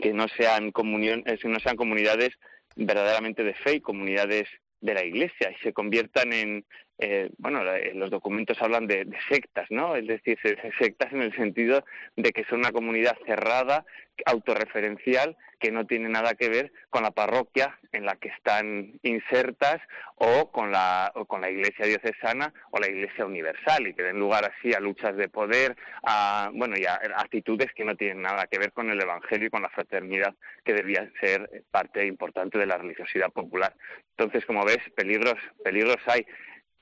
que 0.02 0.14
no 0.14 0.28
sean 0.30 0.72
comuniones, 0.72 1.44
no 1.46 1.60
sean 1.60 1.76
comunidades 1.76 2.32
verdaderamente 2.76 3.44
de 3.44 3.54
fe 3.54 3.76
y 3.76 3.82
comunidades 3.82 4.48
de 4.82 4.94
la 4.94 5.04
Iglesia 5.04 5.52
y 5.52 5.64
se 5.64 5.74
conviertan 5.74 6.34
en, 6.34 6.66
eh, 6.98 7.30
bueno, 7.38 7.62
los 7.94 8.10
documentos 8.10 8.62
hablan 8.62 8.88
de, 8.88 9.08
sectas, 9.30 9.66
¿no? 9.70 9.96
Es 9.96 10.08
decir, 10.08 10.38
sectas 10.80 11.12
en 11.12 11.22
el 11.22 11.36
sentido 11.36 11.84
de 12.16 12.32
que 12.32 12.46
son 12.46 12.60
una 12.60 12.72
comunidad 12.72 13.18
cerrada, 13.26 13.86
autorreferencial, 14.26 15.36
que 15.60 15.72
no 15.72 15.86
tiene 15.86 16.10
nada 16.10 16.36
que 16.36 16.50
ver 16.50 16.72
con 16.90 17.04
la 17.04 17.12
parroquia 17.12 17.78
en 17.92 18.06
la 18.06 18.16
que 18.16 18.30
están 18.30 19.00
insertas 19.04 19.82
o 20.16 20.52
con 20.52 20.72
la, 20.72 21.12
con 21.28 21.42
la 21.42 21.50
iglesia 21.50 21.86
diocesana 21.86 22.54
o 22.72 22.80
la 22.80 22.88
iglesia 22.88 23.26
universal 23.26 23.88
y 23.88 23.94
que 23.94 24.04
den 24.04 24.20
lugar 24.20 24.46
así 24.46 24.74
a 24.74 24.80
luchas 24.80 25.16
de 25.18 25.28
poder, 25.28 25.76
a, 26.04 26.50
bueno, 26.54 26.76
y 26.78 26.86
a 26.86 27.00
actitudes 27.18 27.74
que 27.74 27.84
no 27.84 27.96
tienen 27.96 28.22
nada 28.22 28.48
que 28.48 28.60
ver 28.60 28.72
con 28.72 28.90
el 28.90 29.02
evangelio 29.02 29.48
y 29.48 29.50
con 29.50 29.62
la 29.62 29.70
fraternidad 29.70 30.36
que 30.64 30.74
debía 30.74 31.10
ser 31.20 31.64
parte 31.72 32.06
importante 32.06 32.58
de 32.58 32.68
la 32.68 32.78
religiosidad 32.78 33.32
popular. 33.32 33.74
Entonces, 34.18 34.46
como 34.46 34.64
ves, 34.64 34.80
peligros, 34.96 35.36
peligros 35.64 35.98
hay 36.08 36.26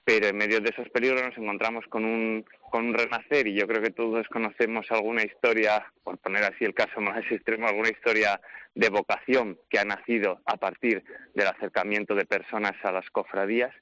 pero 0.06 0.28
en 0.28 0.38
medio 0.38 0.60
de 0.60 0.70
esos 0.70 0.90
peligros 0.90 1.24
nos 1.24 1.38
encontramos 1.38 1.86
con 1.88 2.04
un, 2.04 2.46
con 2.70 2.88
un 2.88 2.94
renacer 2.94 3.48
y 3.48 3.56
yo 3.56 3.68
creo 3.68 3.82
que 3.82 3.92
todos 3.92 4.28
conocemos 4.28 4.86
alguna 4.90 5.24
historia, 5.24 5.86
por 6.04 6.18
poner 6.18 6.44
así 6.44 6.66
el 6.66 6.74
caso 6.74 7.00
más 7.00 7.24
extremo, 7.32 7.68
alguna 7.68 7.90
historia 7.90 8.40
de 8.76 8.90
vocación 8.90 9.58
que 9.70 9.80
ha 9.80 9.86
nacido 9.86 10.42
a 10.46 10.58
partir 10.58 11.04
del 11.36 11.48
acercamiento 11.48 12.16
de 12.16 12.26
personas 12.26 12.74
a 12.84 12.92
las 12.92 13.10
cofradías 13.12 13.74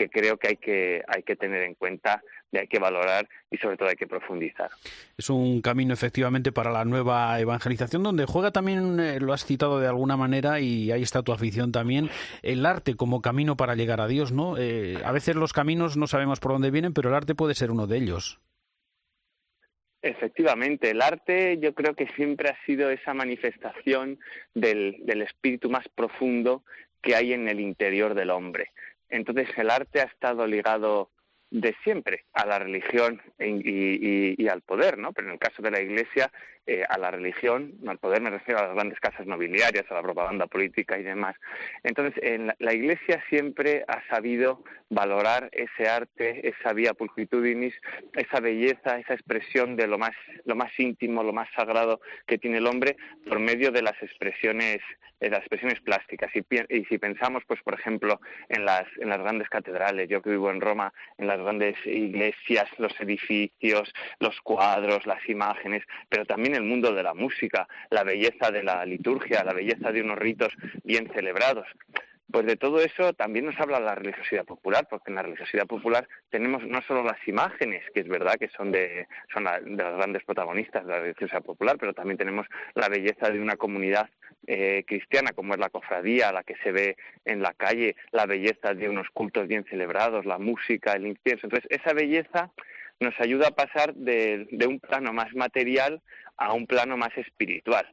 que 0.00 0.08
creo 0.08 0.38
que 0.38 0.48
hay 0.48 0.56
que, 0.56 1.02
hay 1.06 1.22
que 1.22 1.36
tener 1.36 1.62
en 1.62 1.74
cuenta, 1.74 2.22
hay 2.54 2.66
que 2.68 2.78
valorar 2.78 3.28
y 3.50 3.58
sobre 3.58 3.76
todo 3.76 3.90
hay 3.90 3.96
que 3.96 4.06
profundizar. 4.06 4.70
Es 5.18 5.28
un 5.28 5.60
camino 5.60 5.92
efectivamente 5.92 6.52
para 6.52 6.70
la 6.70 6.86
nueva 6.86 7.38
evangelización 7.38 8.02
donde 8.02 8.24
juega 8.24 8.50
también, 8.50 8.98
eh, 8.98 9.20
lo 9.20 9.34
has 9.34 9.44
citado 9.44 9.78
de 9.78 9.88
alguna 9.88 10.16
manera 10.16 10.58
y 10.58 10.90
ahí 10.90 11.02
está 11.02 11.22
tu 11.22 11.32
afición 11.32 11.70
también, 11.70 12.08
el 12.42 12.64
arte 12.64 12.94
como 12.94 13.20
camino 13.20 13.58
para 13.58 13.74
llegar 13.74 14.00
a 14.00 14.08
Dios, 14.08 14.32
¿no? 14.32 14.56
Eh, 14.56 14.96
a 15.04 15.12
veces 15.12 15.36
los 15.36 15.52
caminos 15.52 15.98
no 15.98 16.06
sabemos 16.06 16.40
por 16.40 16.52
dónde 16.52 16.70
vienen, 16.70 16.94
pero 16.94 17.10
el 17.10 17.14
arte 17.14 17.34
puede 17.34 17.54
ser 17.54 17.70
uno 17.70 17.86
de 17.86 17.98
ellos. 17.98 18.40
Efectivamente, 20.00 20.92
el 20.92 21.02
arte 21.02 21.58
yo 21.60 21.74
creo 21.74 21.94
que 21.94 22.08
siempre 22.16 22.48
ha 22.48 22.56
sido 22.64 22.88
esa 22.88 23.12
manifestación 23.12 24.18
del, 24.54 24.96
del 25.04 25.20
espíritu 25.20 25.68
más 25.68 25.86
profundo 25.90 26.64
que 27.02 27.16
hay 27.16 27.34
en 27.34 27.48
el 27.48 27.60
interior 27.60 28.14
del 28.14 28.30
hombre. 28.30 28.70
Entonces 29.10 29.48
el 29.56 29.70
arte 29.70 30.00
ha 30.00 30.04
estado 30.04 30.46
ligado 30.46 31.10
de 31.50 31.74
siempre 31.82 32.24
a 32.32 32.46
la 32.46 32.58
religión 32.58 33.20
y, 33.38 34.46
al 34.48 34.62
poder, 34.62 34.98
¿no? 34.98 35.12
Pero 35.12 35.28
en 35.28 35.34
el 35.34 35.38
caso 35.38 35.62
de 35.62 35.70
la 35.70 35.80
Iglesia, 35.80 36.32
eh, 36.66 36.84
a 36.88 36.98
la 36.98 37.10
religión, 37.10 37.72
al 37.86 37.98
poder 37.98 38.20
me 38.20 38.30
refiero 38.30 38.60
a 38.60 38.66
las 38.66 38.74
grandes 38.74 39.00
casas 39.00 39.26
nobiliarias, 39.26 39.90
a 39.90 39.94
la 39.94 40.02
propaganda 40.02 40.46
política 40.46 40.98
y 40.98 41.02
demás. 41.02 41.34
Entonces, 41.82 42.22
en 42.22 42.52
la, 42.58 42.74
Iglesia 42.74 43.22
siempre 43.28 43.84
ha 43.88 44.06
sabido 44.08 44.62
valorar 44.88 45.48
ese 45.52 45.88
arte, 45.88 46.48
esa 46.48 46.72
vía 46.72 46.94
pulcritudinis, 46.94 47.74
esa 48.14 48.40
belleza, 48.40 48.98
esa 48.98 49.14
expresión 49.14 49.74
de 49.76 49.86
lo 49.86 49.98
más, 49.98 50.12
lo 50.44 50.54
más 50.54 50.70
íntimo, 50.78 51.22
lo 51.22 51.32
más 51.32 51.48
sagrado 51.56 52.00
que 52.26 52.38
tiene 52.38 52.58
el 52.58 52.66
hombre 52.66 52.96
por 53.26 53.40
medio 53.40 53.72
de 53.72 53.82
las 53.82 54.00
expresiones, 54.02 54.80
las 55.20 55.40
expresiones 55.40 55.80
plásticas. 55.80 56.30
Y, 56.34 56.44
y 56.68 56.84
si 56.84 56.98
pensamos, 56.98 57.42
pues, 57.46 57.60
por 57.62 57.74
ejemplo, 57.74 58.20
en 58.48 58.64
las, 58.64 58.84
en 59.00 59.08
las 59.08 59.18
grandes 59.18 59.48
catedrales, 59.48 60.08
yo 60.08 60.22
que 60.22 60.30
vivo 60.30 60.50
en 60.50 60.60
Roma, 60.60 60.92
en 61.18 61.26
las 61.26 61.38
grandes 61.38 61.76
iglesias, 61.84 62.68
los 62.78 62.98
edificios, 63.00 63.92
los 64.18 64.40
cuadros, 64.42 65.06
las 65.06 65.26
imágenes, 65.28 65.84
pero 66.08 66.24
también 66.24 66.49
el 66.54 66.64
mundo 66.64 66.92
de 66.92 67.02
la 67.02 67.14
música, 67.14 67.68
la 67.90 68.04
belleza 68.04 68.50
de 68.50 68.62
la 68.62 68.84
liturgia, 68.84 69.44
la 69.44 69.52
belleza 69.52 69.92
de 69.92 70.02
unos 70.02 70.18
ritos 70.18 70.52
bien 70.84 71.10
celebrados. 71.14 71.66
Pues 72.30 72.46
de 72.46 72.56
todo 72.56 72.80
eso 72.80 73.12
también 73.12 73.46
nos 73.46 73.58
habla 73.58 73.80
la 73.80 73.96
religiosidad 73.96 74.44
popular, 74.44 74.86
porque 74.88 75.10
en 75.10 75.16
la 75.16 75.22
religiosidad 75.22 75.66
popular 75.66 76.06
tenemos 76.30 76.64
no 76.64 76.80
solo 76.82 77.02
las 77.02 77.16
imágenes, 77.26 77.82
que 77.92 78.00
es 78.00 78.08
verdad 78.08 78.34
que 78.38 78.48
son 78.48 78.70
de, 78.70 79.08
son 79.32 79.44
de 79.44 79.82
las 79.82 79.96
grandes 79.96 80.22
protagonistas 80.24 80.86
de 80.86 80.92
la 80.92 81.00
religiosidad 81.00 81.42
popular, 81.42 81.76
pero 81.80 81.92
también 81.92 82.18
tenemos 82.18 82.46
la 82.74 82.88
belleza 82.88 83.30
de 83.30 83.40
una 83.40 83.56
comunidad 83.56 84.08
eh, 84.46 84.84
cristiana, 84.86 85.32
como 85.32 85.54
es 85.54 85.60
la 85.60 85.70
cofradía, 85.70 86.30
la 86.30 86.44
que 86.44 86.54
se 86.62 86.70
ve 86.70 86.96
en 87.24 87.42
la 87.42 87.52
calle, 87.54 87.96
la 88.12 88.26
belleza 88.26 88.74
de 88.74 88.88
unos 88.88 89.08
cultos 89.10 89.48
bien 89.48 89.64
celebrados, 89.64 90.24
la 90.24 90.38
música, 90.38 90.92
el 90.92 91.08
incienso. 91.08 91.46
Entonces, 91.46 91.68
esa 91.70 91.92
belleza 91.94 92.50
nos 93.00 93.18
ayuda 93.18 93.48
a 93.48 93.54
pasar 93.54 93.94
de, 93.94 94.46
de 94.52 94.66
un 94.66 94.78
plano 94.78 95.12
más 95.12 95.34
material 95.34 96.00
a 96.40 96.52
un 96.52 96.66
plano 96.66 96.96
más 96.96 97.16
espiritual. 97.16 97.86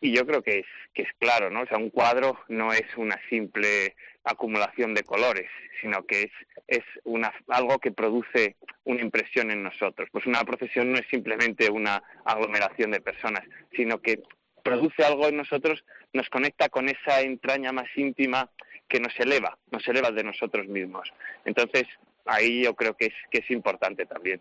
Y 0.00 0.12
yo 0.12 0.26
creo 0.26 0.42
que 0.42 0.60
es, 0.60 0.66
que 0.94 1.02
es 1.02 1.08
claro, 1.18 1.50
¿no? 1.50 1.62
O 1.62 1.66
sea, 1.66 1.76
un 1.76 1.90
cuadro 1.90 2.38
no 2.48 2.72
es 2.72 2.86
una 2.96 3.20
simple 3.28 3.94
acumulación 4.24 4.94
de 4.94 5.02
colores, 5.02 5.50
sino 5.82 6.06
que 6.06 6.22
es, 6.22 6.30
es 6.68 6.84
una, 7.04 7.32
algo 7.48 7.78
que 7.78 7.92
produce 7.92 8.56
una 8.84 9.02
impresión 9.02 9.50
en 9.50 9.62
nosotros. 9.62 10.08
Pues 10.10 10.24
una 10.24 10.42
procesión 10.44 10.90
no 10.90 10.98
es 10.98 11.06
simplemente 11.10 11.68
una 11.68 12.02
aglomeración 12.24 12.92
de 12.92 13.02
personas, 13.02 13.42
sino 13.76 14.00
que 14.00 14.22
produce 14.62 15.04
algo 15.04 15.26
en 15.28 15.36
nosotros, 15.36 15.84
nos 16.12 16.28
conecta 16.30 16.68
con 16.68 16.88
esa 16.88 17.20
entraña 17.20 17.72
más 17.72 17.88
íntima 17.96 18.50
que 18.88 19.00
nos 19.00 19.18
eleva, 19.18 19.58
nos 19.70 19.86
eleva 19.86 20.10
de 20.10 20.24
nosotros 20.24 20.66
mismos. 20.66 21.12
Entonces, 21.44 21.84
ahí 22.26 22.64
yo 22.64 22.74
creo 22.74 22.96
que 22.96 23.06
es, 23.06 23.14
que 23.30 23.38
es 23.38 23.50
importante 23.50 24.06
también. 24.06 24.40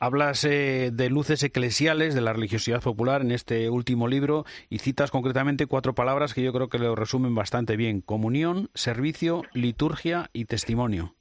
Hablas 0.00 0.44
eh, 0.44 0.90
de 0.92 1.10
luces 1.10 1.42
eclesiales 1.42 2.14
de 2.14 2.20
la 2.20 2.32
religiosidad 2.32 2.82
popular 2.82 3.22
en 3.22 3.30
este 3.30 3.70
último 3.70 4.08
libro 4.08 4.44
y 4.68 4.78
citas 4.78 5.10
concretamente 5.10 5.66
cuatro 5.66 5.94
palabras 5.94 6.34
que 6.34 6.42
yo 6.42 6.52
creo 6.52 6.68
que 6.68 6.78
lo 6.78 6.94
resumen 6.94 7.34
bastante 7.34 7.76
bien. 7.76 8.00
Comunión, 8.00 8.70
servicio, 8.74 9.42
liturgia 9.52 10.30
y 10.32 10.46
testimonio. 10.46 11.14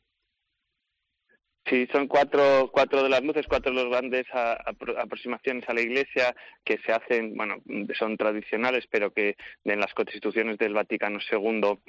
Sí, 1.66 1.88
son 1.92 2.08
cuatro, 2.08 2.70
cuatro 2.74 3.04
de 3.04 3.10
las 3.10 3.24
luces, 3.24 3.46
cuatro 3.48 3.72
de 3.72 3.84
las 3.84 3.90
grandes 3.90 4.26
aproximaciones 4.34 5.64
a 5.70 5.74
la 5.74 5.82
Iglesia 5.82 6.36
que 6.66 6.80
se 6.80 6.92
hacen, 6.92 7.36
bueno, 7.36 7.58
son 7.98 8.18
tradicionales, 8.18 8.88
pero 8.90 9.14
que 9.14 9.36
en 9.64 9.80
las 9.80 9.94
constituciones 9.94 10.58
del 10.58 10.74
Vaticano 10.74 11.20
II 11.32 11.80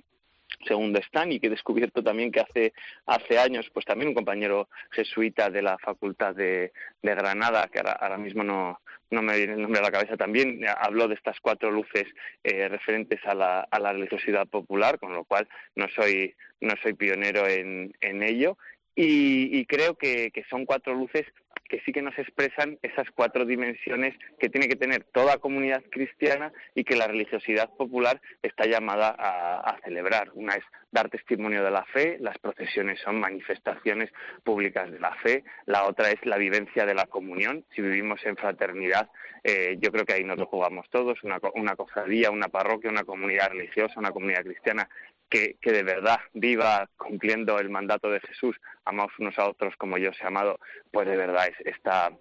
segundo 0.67 0.99
están 0.99 1.33
y 1.33 1.41
que 1.41 1.47
he 1.49 1.51
descubierto 1.51 2.03
también 2.03 2.31
que 2.31 2.41
hace 2.41 2.73
hace 3.07 3.39
años 3.39 3.71
pues 3.73 3.85
también 3.87 4.09
un 4.09 4.15
compañero 4.15 4.69
jesuita 4.91 5.51
de 5.51 5.63
la 5.63 5.79
facultad 5.79 6.35
de, 6.35 6.73
de 7.03 7.15
Granada 7.15 7.69
que 7.69 7.81
ahora, 7.81 8.19
mismo 8.19 8.45
no, 8.45 8.81
no 9.11 9.23
me 9.23 9.37
viene 9.37 9.55
el 9.55 9.63
nombre 9.63 9.81
a 9.81 9.85
la 9.85 9.91
cabeza 9.91 10.17
también 10.17 10.61
habló 10.79 11.09
de 11.09 11.15
estas 11.15 11.41
cuatro 11.41 11.71
luces 11.71 12.07
eh, 12.45 12.69
referentes 12.69 13.21
a 13.25 13.35
la, 13.35 13.61
a 13.61 13.79
la 13.79 13.93
religiosidad 13.93 14.47
popular 14.47 14.99
con 14.99 15.13
lo 15.13 15.25
cual 15.25 15.49
no 15.75 15.87
soy 15.89 16.35
no 16.63 16.75
soy 16.83 16.95
pionero 16.95 17.47
en, 17.47 17.93
en 18.01 18.23
ello. 18.23 18.57
Y, 18.95 19.59
y 19.59 19.67
creo 19.67 19.97
que, 19.97 20.31
que 20.31 20.45
son 20.45 20.65
cuatro 20.65 20.95
luces 20.95 21.25
que 21.73 21.81
sí 21.87 21.93
que 21.93 22.03
nos 22.03 22.19
expresan 22.19 22.79
esas 22.83 23.11
cuatro 23.13 23.47
dimensiones 23.47 24.15
que 24.39 24.51
tiene 24.51 24.69
que 24.69 24.77
tener 24.77 25.05
toda 25.05 25.39
comunidad 25.39 25.83
cristiana 25.91 26.53
y 26.75 26.85
que 26.85 26.97
la 26.97 27.07
religiosidad 27.07 27.71
popular 27.71 28.21
está 28.43 28.67
llamada 28.67 29.17
a, 29.19 29.79
celebrar. 29.83 30.31
Una 30.35 30.53
es 30.53 30.65
dar 30.91 31.09
testimonio 31.09 31.65
de 31.65 31.71
la 31.71 31.87
fe, 31.87 32.19
las 32.21 32.37
procesiones 32.37 33.01
son 33.01 33.19
manifestaciones 33.19 34.13
públicas 34.45 34.93
de 34.93 35.01
la 35.01 35.15
fe, 35.23 35.45
la 35.65 35.85
otra 35.87 36.11
es 36.11 36.25
la 36.27 36.37
vivencia 36.37 36.85
de 36.85 36.93
la 36.93 37.07
comunión. 37.07 37.65
Si 37.75 37.81
vivimos 37.81 38.21
en 38.27 38.37
fraternidad, 38.37 39.09
eh, 39.43 39.79
yo 39.81 39.91
creo 39.91 40.05
que 40.05 40.13
ahí 40.13 40.25
nos 40.25 40.37
lo 40.37 40.45
jugamos 40.45 40.91
todos, 40.91 41.25
una, 41.25 41.41
una 41.55 41.75
cofradía, 41.75 42.31
una 42.31 42.49
parroquia, 42.49 42.91
una 42.91 43.05
comunidad 43.05 43.49
religiosa, 43.49 43.99
una 43.99 44.11
comunidad 44.11 44.45
cristiana 44.45 44.91
que, 45.33 45.73
de 45.73 45.83
verdad 45.83 46.21
viva 46.35 46.89
cumpliendo 46.97 47.59
el 47.59 47.71
mandato 47.71 48.11
de 48.11 48.21
Jesús, 48.21 48.57
amaos 48.85 49.13
unos 49.19 49.39
a 49.39 49.49
otros 49.49 49.75
como 49.77 49.97
yo 49.97 50.11
os 50.11 50.21
he 50.21 50.27
amado, 50.27 50.59
pues 50.91 51.09
de 51.09 51.17
verdad 51.17 51.49
está, 51.65 52.13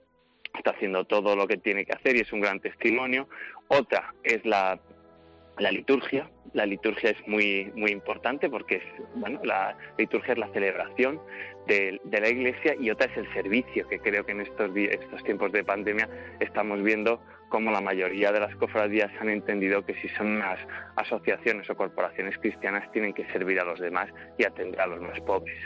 está 0.57 0.71
haciendo 0.71 1.05
todo 1.05 1.35
lo 1.35 1.47
que 1.47 1.57
tiene 1.57 1.85
que 1.85 1.93
hacer 1.93 2.15
y 2.15 2.21
es 2.21 2.31
un 2.31 2.39
gran 2.39 2.59
testimonio. 2.61 3.27
Otra 3.67 4.13
es 4.23 4.45
la, 4.45 4.79
la 5.57 5.71
liturgia. 5.71 6.29
La 6.53 6.65
liturgia 6.65 7.11
es 7.11 7.27
muy, 7.27 7.71
muy 7.75 7.91
importante 7.91 8.49
porque 8.49 8.75
es, 8.77 8.83
bueno, 9.15 9.39
la 9.43 9.77
liturgia 9.97 10.33
es 10.33 10.39
la 10.39 10.51
celebración 10.51 11.21
de, 11.67 11.99
de, 12.03 12.21
la 12.21 12.29
iglesia 12.29 12.75
y 12.79 12.89
otra 12.89 13.07
es 13.07 13.17
el 13.17 13.33
servicio, 13.33 13.87
que 13.87 13.99
creo 13.99 14.25
que 14.25 14.33
en 14.33 14.41
estos, 14.41 14.69
estos 14.75 15.23
tiempos 15.23 15.51
de 15.51 15.63
pandemia 15.63 16.09
estamos 16.39 16.81
viendo 16.83 17.21
como 17.51 17.69
la 17.69 17.81
mayoría 17.81 18.31
de 18.31 18.39
las 18.39 18.55
cofradías 18.55 19.11
han 19.19 19.29
entendido 19.29 19.85
que 19.85 19.93
si 19.95 20.07
son 20.09 20.37
unas 20.37 20.57
asociaciones 20.95 21.69
o 21.69 21.75
corporaciones 21.75 22.37
cristianas 22.39 22.89
tienen 22.91 23.13
que 23.13 23.29
servir 23.31 23.59
a 23.59 23.65
los 23.65 23.79
demás 23.79 24.09
y 24.37 24.45
atender 24.45 24.79
a 24.81 24.87
los 24.87 25.01
más 25.01 25.19
pobres. 25.19 25.59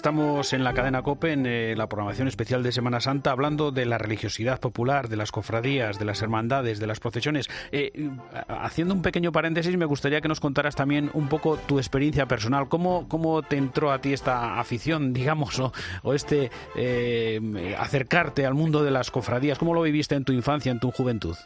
Estamos 0.00 0.54
en 0.54 0.64
la 0.64 0.72
cadena 0.72 1.02
COPE, 1.02 1.32
en 1.32 1.44
eh, 1.44 1.74
la 1.76 1.86
programación 1.86 2.26
especial 2.26 2.62
de 2.62 2.72
Semana 2.72 3.02
Santa, 3.02 3.32
hablando 3.32 3.70
de 3.70 3.84
la 3.84 3.98
religiosidad 3.98 4.58
popular, 4.58 5.10
de 5.10 5.16
las 5.18 5.30
cofradías, 5.30 5.98
de 5.98 6.06
las 6.06 6.22
hermandades, 6.22 6.80
de 6.80 6.86
las 6.86 7.00
procesiones. 7.00 7.50
Eh, 7.70 8.08
haciendo 8.48 8.94
un 8.94 9.02
pequeño 9.02 9.30
paréntesis, 9.30 9.76
me 9.76 9.84
gustaría 9.84 10.22
que 10.22 10.28
nos 10.28 10.40
contaras 10.40 10.74
también 10.74 11.10
un 11.12 11.28
poco 11.28 11.58
tu 11.58 11.78
experiencia 11.78 12.24
personal. 12.24 12.70
¿Cómo, 12.70 13.08
cómo 13.08 13.42
te 13.42 13.58
entró 13.58 13.92
a 13.92 14.00
ti 14.00 14.14
esta 14.14 14.58
afición, 14.58 15.12
digamos, 15.12 15.60
o, 15.60 16.14
este 16.14 16.50
eh, 16.76 17.76
acercarte 17.78 18.46
al 18.46 18.54
mundo 18.54 18.82
de 18.82 18.92
las 18.92 19.10
cofradías? 19.10 19.58
¿Cómo 19.58 19.74
lo 19.74 19.82
viviste 19.82 20.14
en 20.14 20.24
tu 20.24 20.32
infancia, 20.32 20.72
en 20.72 20.80
tu 20.80 20.90
juventud? 20.92 21.36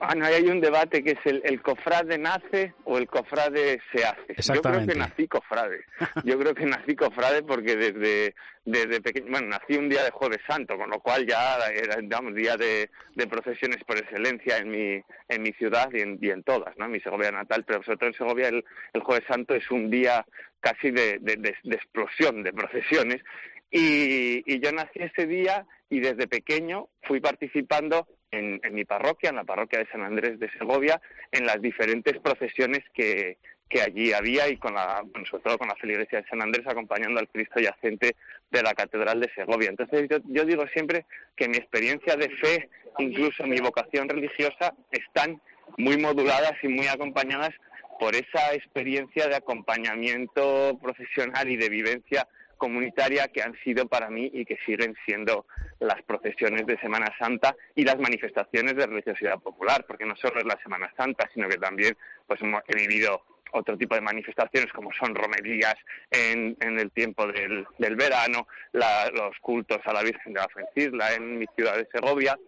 Bueno, 0.00 0.26
hay 0.26 0.46
un 0.46 0.60
debate 0.60 1.02
que 1.02 1.12
es 1.12 1.18
el, 1.24 1.42
el, 1.44 1.60
cofrade 1.60 2.18
nace 2.18 2.72
o 2.84 2.98
el 2.98 3.08
cofrade 3.08 3.80
se 3.92 4.04
hace. 4.04 4.54
Yo 4.54 4.62
creo 4.62 4.86
que 4.86 4.94
nací 4.94 5.26
cofrade. 5.26 5.84
Yo 6.24 6.38
creo 6.38 6.54
que 6.54 6.66
nací 6.66 6.94
cofrade 6.94 7.42
porque 7.42 7.74
desde, 7.74 8.34
desde 8.64 9.00
pequeño, 9.00 9.26
bueno, 9.30 9.48
nací 9.48 9.76
un 9.76 9.88
día 9.88 10.04
de 10.04 10.10
Jueves 10.10 10.40
Santo, 10.46 10.76
con 10.76 10.90
lo 10.90 11.00
cual 11.00 11.26
ya 11.26 11.58
era, 11.74 11.96
digamos, 11.96 12.34
día 12.34 12.56
de, 12.56 12.90
de 13.16 13.26
procesiones 13.26 13.82
por 13.84 13.98
excelencia 13.98 14.58
en 14.58 14.70
mi, 14.70 15.02
en 15.28 15.42
mi 15.42 15.52
ciudad 15.54 15.88
y 15.92 16.00
en, 16.00 16.18
y 16.22 16.30
en 16.30 16.44
todas, 16.44 16.76
¿no? 16.78 16.84
En 16.84 16.92
mi 16.92 17.00
Segovia 17.00 17.32
natal, 17.32 17.64
pero 17.66 17.82
sobre 17.82 17.98
todo 17.98 18.08
en 18.08 18.16
Segovia 18.16 18.48
el, 18.48 18.64
el 18.92 19.02
Jueves 19.02 19.26
Santo 19.28 19.54
es 19.54 19.68
un 19.70 19.90
día 19.90 20.24
casi 20.60 20.92
de, 20.92 21.18
de, 21.20 21.36
de 21.36 21.74
explosión 21.74 22.44
de 22.44 22.52
procesiones. 22.52 23.22
Y, 23.70 24.42
y 24.46 24.60
yo 24.60 24.70
nací 24.72 25.00
ese 25.00 25.26
día 25.26 25.66
y 25.90 26.00
desde 26.00 26.28
pequeño 26.28 26.88
fui 27.02 27.20
participando 27.20 28.06
en, 28.30 28.60
mi 28.72 28.84
parroquia, 28.84 29.30
en 29.30 29.36
la 29.36 29.44
parroquia 29.44 29.80
de 29.80 29.88
San 29.90 30.02
Andrés 30.02 30.38
de 30.38 30.50
Segovia, 30.52 31.00
en 31.32 31.46
las 31.46 31.60
diferentes 31.60 32.18
procesiones 32.18 32.80
que, 32.94 33.38
que 33.68 33.82
allí 33.82 34.12
había 34.12 34.48
y 34.48 34.56
con 34.56 34.74
la, 34.74 35.02
sobre 35.30 35.42
todo 35.42 35.58
con 35.58 35.68
la 35.68 35.76
feligresía 35.76 36.20
de 36.20 36.28
San 36.28 36.42
Andrés 36.42 36.66
acompañando 36.66 37.20
al 37.20 37.28
Cristo 37.28 37.60
yacente 37.60 38.16
de 38.50 38.62
la 38.62 38.74
Catedral 38.74 39.20
de 39.20 39.32
Segovia. 39.34 39.70
Entonces 39.70 40.08
yo, 40.10 40.18
yo 40.26 40.44
digo 40.44 40.66
siempre 40.68 41.06
que 41.36 41.48
mi 41.48 41.56
experiencia 41.56 42.16
de 42.16 42.30
fe, 42.30 42.68
incluso 42.98 43.46
mi 43.46 43.60
vocación 43.60 44.08
religiosa, 44.08 44.74
están 44.90 45.40
muy 45.76 45.96
moduladas 45.96 46.54
y 46.62 46.68
muy 46.68 46.86
acompañadas 46.86 47.50
por 47.98 48.14
esa 48.14 48.54
experiencia 48.54 49.26
de 49.28 49.36
acompañamiento 49.36 50.78
profesional 50.80 51.48
y 51.50 51.56
de 51.56 51.68
vivencia 51.68 52.28
comunitaria 52.58 53.28
que 53.28 53.42
han 53.42 53.54
sido 53.64 53.86
para 53.86 54.10
mí 54.10 54.30
y 54.34 54.44
que 54.44 54.58
siguen 54.66 54.94
siendo 55.06 55.46
las 55.80 56.02
procesiones 56.02 56.66
de 56.66 56.78
Semana 56.78 57.14
Santa 57.18 57.56
y 57.74 57.84
las 57.84 57.98
manifestaciones 57.98 58.76
de 58.76 58.86
religiosidad 58.86 59.38
popular, 59.38 59.84
porque 59.86 60.04
no 60.04 60.16
solo 60.16 60.40
es 60.40 60.44
la 60.44 60.58
Semana 60.62 60.92
Santa, 60.96 61.28
sino 61.32 61.48
que 61.48 61.56
también 61.56 61.96
pues 62.26 62.40
he 62.42 62.74
vivido 62.74 63.22
otro 63.52 63.78
tipo 63.78 63.94
de 63.94 64.00
manifestaciones 64.00 64.72
como 64.72 64.92
son 64.92 65.14
romerías 65.14 65.76
en, 66.10 66.56
en 66.60 66.78
el 66.78 66.90
tiempo 66.90 67.26
del, 67.26 67.66
del 67.78 67.96
verano, 67.96 68.46
los 68.72 69.38
cultos 69.40 69.78
a 69.84 69.92
la 69.92 70.02
Virgen 70.02 70.34
de 70.34 70.40
la 70.40 70.48
Fuencisla 70.48 71.14
en 71.14 71.38
mi 71.38 71.46
ciudad 71.56 71.76
de 71.76 71.88
Segovia. 71.90 72.38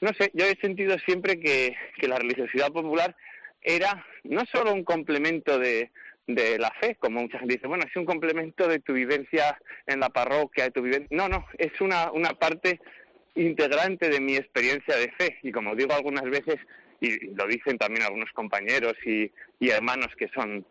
No 0.00 0.12
sé, 0.18 0.30
yo 0.34 0.44
he 0.44 0.56
sentido 0.60 0.98
siempre 0.98 1.40
que, 1.40 1.76
que 1.98 2.08
la 2.08 2.18
religiosidad 2.18 2.70
popular 2.70 3.16
era 3.62 4.06
no 4.24 4.44
solo 4.52 4.72
un 4.72 4.84
complemento 4.84 5.58
de, 5.58 5.90
de 6.26 6.58
la 6.58 6.70
fe, 6.80 6.96
como 6.96 7.20
mucha 7.20 7.38
gente 7.38 7.54
dice, 7.54 7.66
bueno, 7.66 7.84
es 7.88 7.96
un 7.96 8.06
complemento 8.06 8.66
de 8.66 8.78
tu 8.80 8.94
vivencia 8.94 9.58
en 9.86 10.00
la 10.00 10.08
parroquia, 10.08 10.64
de 10.64 10.70
tu 10.70 10.82
vivencia. 10.82 11.08
No, 11.10 11.28
no, 11.28 11.46
es 11.58 11.78
una, 11.80 12.10
una 12.12 12.30
parte 12.30 12.80
integrante 13.34 14.08
de 14.08 14.20
mi 14.20 14.36
experiencia 14.36 14.96
de 14.96 15.10
fe. 15.12 15.38
Y 15.42 15.52
como 15.52 15.74
digo 15.74 15.92
algunas 15.92 16.24
veces, 16.24 16.56
y 17.00 17.26
lo 17.34 17.46
dicen 17.46 17.78
también 17.78 18.04
algunos 18.04 18.30
compañeros 18.32 18.94
y, 19.04 19.30
y 19.60 19.68
hermanos 19.70 20.08
que 20.16 20.28
son, 20.28 20.64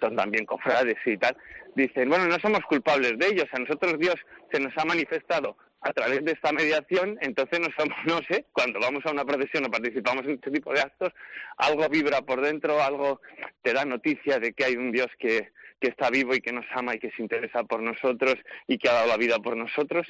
son 0.00 0.16
también 0.16 0.46
cofrades 0.46 0.96
y 1.04 1.16
tal, 1.18 1.36
dicen, 1.74 2.08
bueno, 2.08 2.26
no 2.26 2.38
somos 2.38 2.60
culpables 2.60 3.18
de 3.18 3.26
ellos, 3.26 3.46
a 3.52 3.58
nosotros 3.58 3.98
Dios 3.98 4.16
se 4.50 4.60
nos 4.60 4.72
ha 4.78 4.84
manifestado 4.84 5.56
a 5.80 5.92
través 5.92 6.24
de 6.24 6.32
esta 6.32 6.52
mediación, 6.52 7.18
entonces 7.20 7.60
no 7.60 7.68
somos, 7.76 7.96
no 8.06 8.20
sé, 8.28 8.46
cuando 8.52 8.80
vamos 8.80 9.04
a 9.06 9.10
una 9.12 9.24
procesión 9.24 9.64
o 9.66 9.70
participamos 9.70 10.24
en 10.24 10.32
este 10.32 10.50
tipo 10.50 10.72
de 10.72 10.80
actos, 10.80 11.12
algo 11.56 11.88
vibra 11.88 12.22
por 12.22 12.40
dentro, 12.40 12.82
algo 12.82 13.20
te 13.62 13.72
da 13.72 13.84
noticia 13.84 14.38
de 14.38 14.52
que 14.52 14.64
hay 14.64 14.76
un 14.76 14.92
Dios 14.92 15.08
que, 15.18 15.50
que 15.80 15.88
está 15.88 16.10
vivo 16.10 16.34
y 16.34 16.40
que 16.40 16.52
nos 16.52 16.64
ama 16.74 16.94
y 16.94 16.98
que 16.98 17.10
se 17.10 17.22
interesa 17.22 17.64
por 17.64 17.82
nosotros 17.82 18.34
y 18.66 18.78
que 18.78 18.88
ha 18.88 18.94
dado 18.94 19.08
la 19.08 19.16
vida 19.16 19.38
por 19.38 19.56
nosotros. 19.56 20.06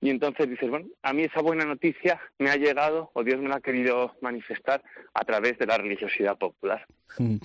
Y 0.00 0.10
entonces 0.10 0.48
dices, 0.48 0.68
bueno, 0.68 0.86
a 1.02 1.12
mí 1.12 1.24
esa 1.24 1.40
buena 1.40 1.64
noticia 1.64 2.20
me 2.38 2.50
ha 2.50 2.56
llegado 2.56 3.10
o 3.14 3.24
Dios 3.24 3.40
me 3.40 3.48
la 3.48 3.56
ha 3.56 3.60
querido 3.60 4.14
manifestar 4.20 4.82
a 5.14 5.24
través 5.24 5.58
de 5.58 5.66
la 5.66 5.78
religiosidad 5.78 6.36
popular. 6.36 6.86
Mm. 7.18 7.36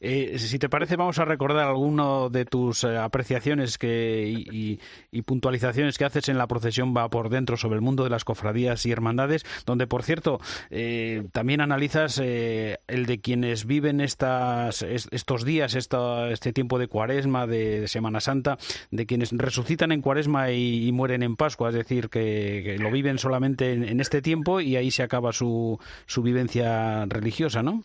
Eh, 0.00 0.38
si 0.38 0.58
te 0.58 0.68
parece, 0.68 0.96
vamos 0.96 1.18
a 1.18 1.24
recordar 1.24 1.66
alguno 1.66 2.30
de 2.30 2.44
tus 2.44 2.84
eh, 2.84 2.96
apreciaciones 2.96 3.76
que, 3.76 4.24
y, 4.28 4.80
y, 5.10 5.22
puntualizaciones 5.22 5.98
que 5.98 6.04
haces 6.04 6.28
en 6.28 6.38
la 6.38 6.46
procesión 6.46 6.94
Va 6.96 7.10
por 7.10 7.28
dentro 7.28 7.56
sobre 7.56 7.76
el 7.76 7.82
mundo 7.82 8.04
de 8.04 8.10
las 8.10 8.24
cofradías 8.24 8.86
y 8.86 8.92
hermandades, 8.92 9.44
donde, 9.66 9.86
por 9.86 10.02
cierto, 10.02 10.40
eh, 10.70 11.24
también 11.32 11.60
analizas 11.60 12.20
eh, 12.22 12.78
el 12.86 13.06
de 13.06 13.20
quienes 13.20 13.66
viven 13.66 14.00
estas, 14.00 14.82
estos 14.82 15.44
días, 15.44 15.74
esta, 15.74 16.30
este 16.30 16.52
tiempo 16.52 16.78
de 16.78 16.88
cuaresma, 16.88 17.17
de, 17.26 17.88
Semana 17.88 18.20
Santa, 18.20 18.58
de 18.90 19.06
quienes 19.06 19.32
resucitan 19.32 19.92
en 19.92 20.02
cuaresma 20.02 20.50
y, 20.52 20.90
mueren 20.92 21.22
en 21.22 21.36
Pascua, 21.36 21.70
es 21.70 21.74
decir, 21.74 22.08
que, 22.08 22.76
lo 22.78 22.90
viven 22.90 23.18
solamente 23.18 23.72
en, 23.72 23.84
en, 23.84 24.00
este 24.00 24.22
tiempo 24.22 24.60
y 24.60 24.76
ahí 24.76 24.90
se 24.90 25.02
acaba 25.02 25.32
su, 25.32 25.78
su 26.06 26.22
vivencia 26.22 27.04
religiosa, 27.06 27.62
¿no? 27.62 27.84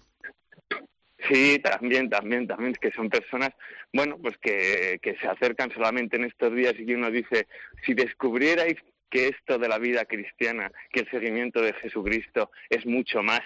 Sí, 1.30 1.60
también, 1.60 2.10
también, 2.10 2.48
también, 2.48 2.74
que 2.74 2.92
son 2.92 3.10
personas, 3.10 3.52
bueno, 3.94 4.18
pues 4.22 4.38
que, 4.40 5.00
que 5.02 5.16
se 5.18 5.28
acercan 5.28 5.72
solamente 5.72 6.18
en 6.18 6.26
estos 6.26 6.54
días 6.54 6.74
y 6.78 6.94
uno 6.94 7.10
dice, 7.10 7.48
si 7.86 7.94
descubrierais 7.94 8.76
que 9.10 9.28
esto 9.28 9.58
de 9.58 9.70
la 9.70 9.78
vida 9.78 10.06
cristiana, 10.06 10.72
que 10.92 11.02
el 11.02 11.10
seguimiento 11.12 11.62
de 11.62 11.74
Jesucristo 11.74 12.52
es 12.70 12.86
mucho 12.86 13.22
más 13.22 13.42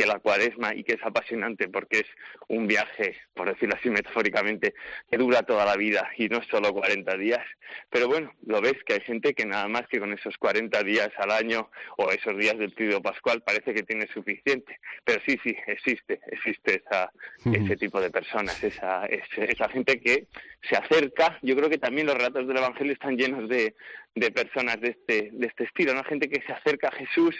que 0.00 0.06
la 0.06 0.18
cuaresma 0.18 0.74
y 0.74 0.82
que 0.82 0.94
es 0.94 1.04
apasionante 1.04 1.68
porque 1.68 1.98
es 1.98 2.06
un 2.48 2.66
viaje, 2.66 3.16
por 3.34 3.52
decirlo 3.52 3.74
así 3.78 3.90
metafóricamente, 3.90 4.72
que 5.10 5.18
dura 5.18 5.42
toda 5.42 5.66
la 5.66 5.76
vida 5.76 6.08
y 6.16 6.30
no 6.30 6.40
solo 6.50 6.72
40 6.72 7.18
días. 7.18 7.44
Pero 7.90 8.08
bueno, 8.08 8.32
lo 8.46 8.62
ves 8.62 8.82
que 8.86 8.94
hay 8.94 9.00
gente 9.00 9.34
que 9.34 9.44
nada 9.44 9.68
más 9.68 9.86
que 9.88 10.00
con 10.00 10.10
esos 10.14 10.38
40 10.38 10.82
días 10.84 11.10
al 11.18 11.32
año 11.32 11.70
o 11.98 12.10
esos 12.10 12.34
días 12.38 12.56
del 12.56 12.74
trío 12.74 13.02
pascual 13.02 13.42
parece 13.42 13.74
que 13.74 13.82
tiene 13.82 14.06
suficiente. 14.06 14.80
Pero 15.04 15.20
sí, 15.26 15.38
sí, 15.44 15.54
existe, 15.66 16.18
existe 16.28 16.82
esa, 16.82 17.12
ese 17.52 17.76
tipo 17.76 18.00
de 18.00 18.08
personas, 18.08 18.64
esa, 18.64 19.04
esa 19.04 19.68
gente 19.68 20.00
que 20.00 20.28
se 20.62 20.76
acerca. 20.76 21.38
Yo 21.42 21.54
creo 21.56 21.68
que 21.68 21.76
también 21.76 22.06
los 22.06 22.16
relatos 22.16 22.48
del 22.48 22.56
Evangelio 22.56 22.94
están 22.94 23.18
llenos 23.18 23.50
de, 23.50 23.74
de 24.14 24.30
personas 24.30 24.80
de 24.80 24.88
este, 24.88 25.28
de 25.30 25.46
este 25.46 25.64
estilo, 25.64 25.92
¿no? 25.92 26.02
Gente 26.04 26.30
que 26.30 26.40
se 26.46 26.54
acerca 26.54 26.88
a 26.88 26.92
Jesús 26.92 27.36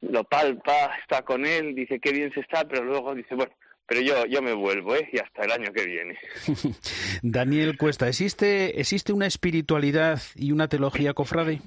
lo 0.00 0.24
palpa, 0.24 0.96
está 1.00 1.22
con 1.22 1.44
él, 1.44 1.74
dice 1.74 2.00
qué 2.00 2.12
bien 2.12 2.32
se 2.32 2.40
está, 2.40 2.66
pero 2.66 2.84
luego 2.84 3.14
dice, 3.14 3.34
bueno, 3.34 3.52
pero 3.86 4.00
yo, 4.02 4.24
yo 4.26 4.40
me 4.40 4.52
vuelvo, 4.52 4.94
¿eh? 4.94 5.08
Y 5.12 5.18
hasta 5.18 5.42
el 5.42 5.50
año 5.50 5.72
que 5.72 5.84
viene. 5.84 6.18
Daniel 7.22 7.76
Cuesta, 7.76 8.08
¿existe, 8.08 8.80
¿existe 8.80 9.12
una 9.12 9.26
espiritualidad 9.26 10.20
y 10.36 10.52
una 10.52 10.68
teología 10.68 11.12
cofrade? 11.12 11.60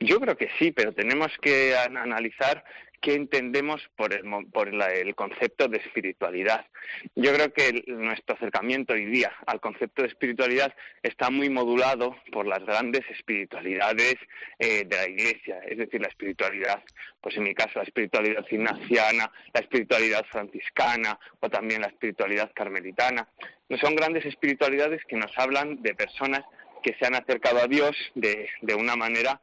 Yo 0.00 0.20
creo 0.20 0.36
que 0.36 0.48
sí, 0.58 0.72
pero 0.72 0.92
tenemos 0.92 1.30
que 1.40 1.76
analizar 1.76 2.64
qué 3.04 3.14
entendemos 3.14 3.82
por, 3.96 4.14
el, 4.14 4.24
por 4.50 4.72
la, 4.72 4.86
el 4.86 5.14
concepto 5.14 5.68
de 5.68 5.76
espiritualidad. 5.76 6.64
Yo 7.14 7.34
creo 7.34 7.52
que 7.52 7.84
nuestro 7.86 8.34
acercamiento 8.34 8.94
hoy 8.94 9.04
día 9.04 9.30
al 9.44 9.60
concepto 9.60 10.00
de 10.00 10.08
espiritualidad 10.08 10.74
está 11.02 11.28
muy 11.28 11.50
modulado 11.50 12.16
por 12.32 12.46
las 12.46 12.64
grandes 12.64 13.02
espiritualidades 13.10 14.14
eh, 14.58 14.84
de 14.86 14.96
la 14.96 15.06
Iglesia, 15.06 15.58
es 15.68 15.76
decir, 15.76 16.00
la 16.00 16.08
espiritualidad, 16.08 16.82
pues 17.20 17.36
en 17.36 17.42
mi 17.42 17.54
caso 17.54 17.72
la 17.74 17.82
espiritualidad 17.82 18.46
ignaciana, 18.50 19.30
la 19.52 19.60
espiritualidad 19.60 20.24
franciscana 20.32 21.18
o 21.40 21.50
también 21.50 21.82
la 21.82 21.88
espiritualidad 21.88 22.52
carmelitana. 22.54 23.28
No 23.68 23.76
son 23.76 23.96
grandes 23.96 24.24
espiritualidades 24.24 25.04
que 25.04 25.16
nos 25.16 25.30
hablan 25.36 25.82
de 25.82 25.94
personas 25.94 26.42
que 26.82 26.96
se 26.98 27.06
han 27.06 27.16
acercado 27.16 27.60
a 27.60 27.66
Dios 27.66 27.94
de, 28.14 28.48
de 28.62 28.74
una 28.74 28.96
manera 28.96 29.40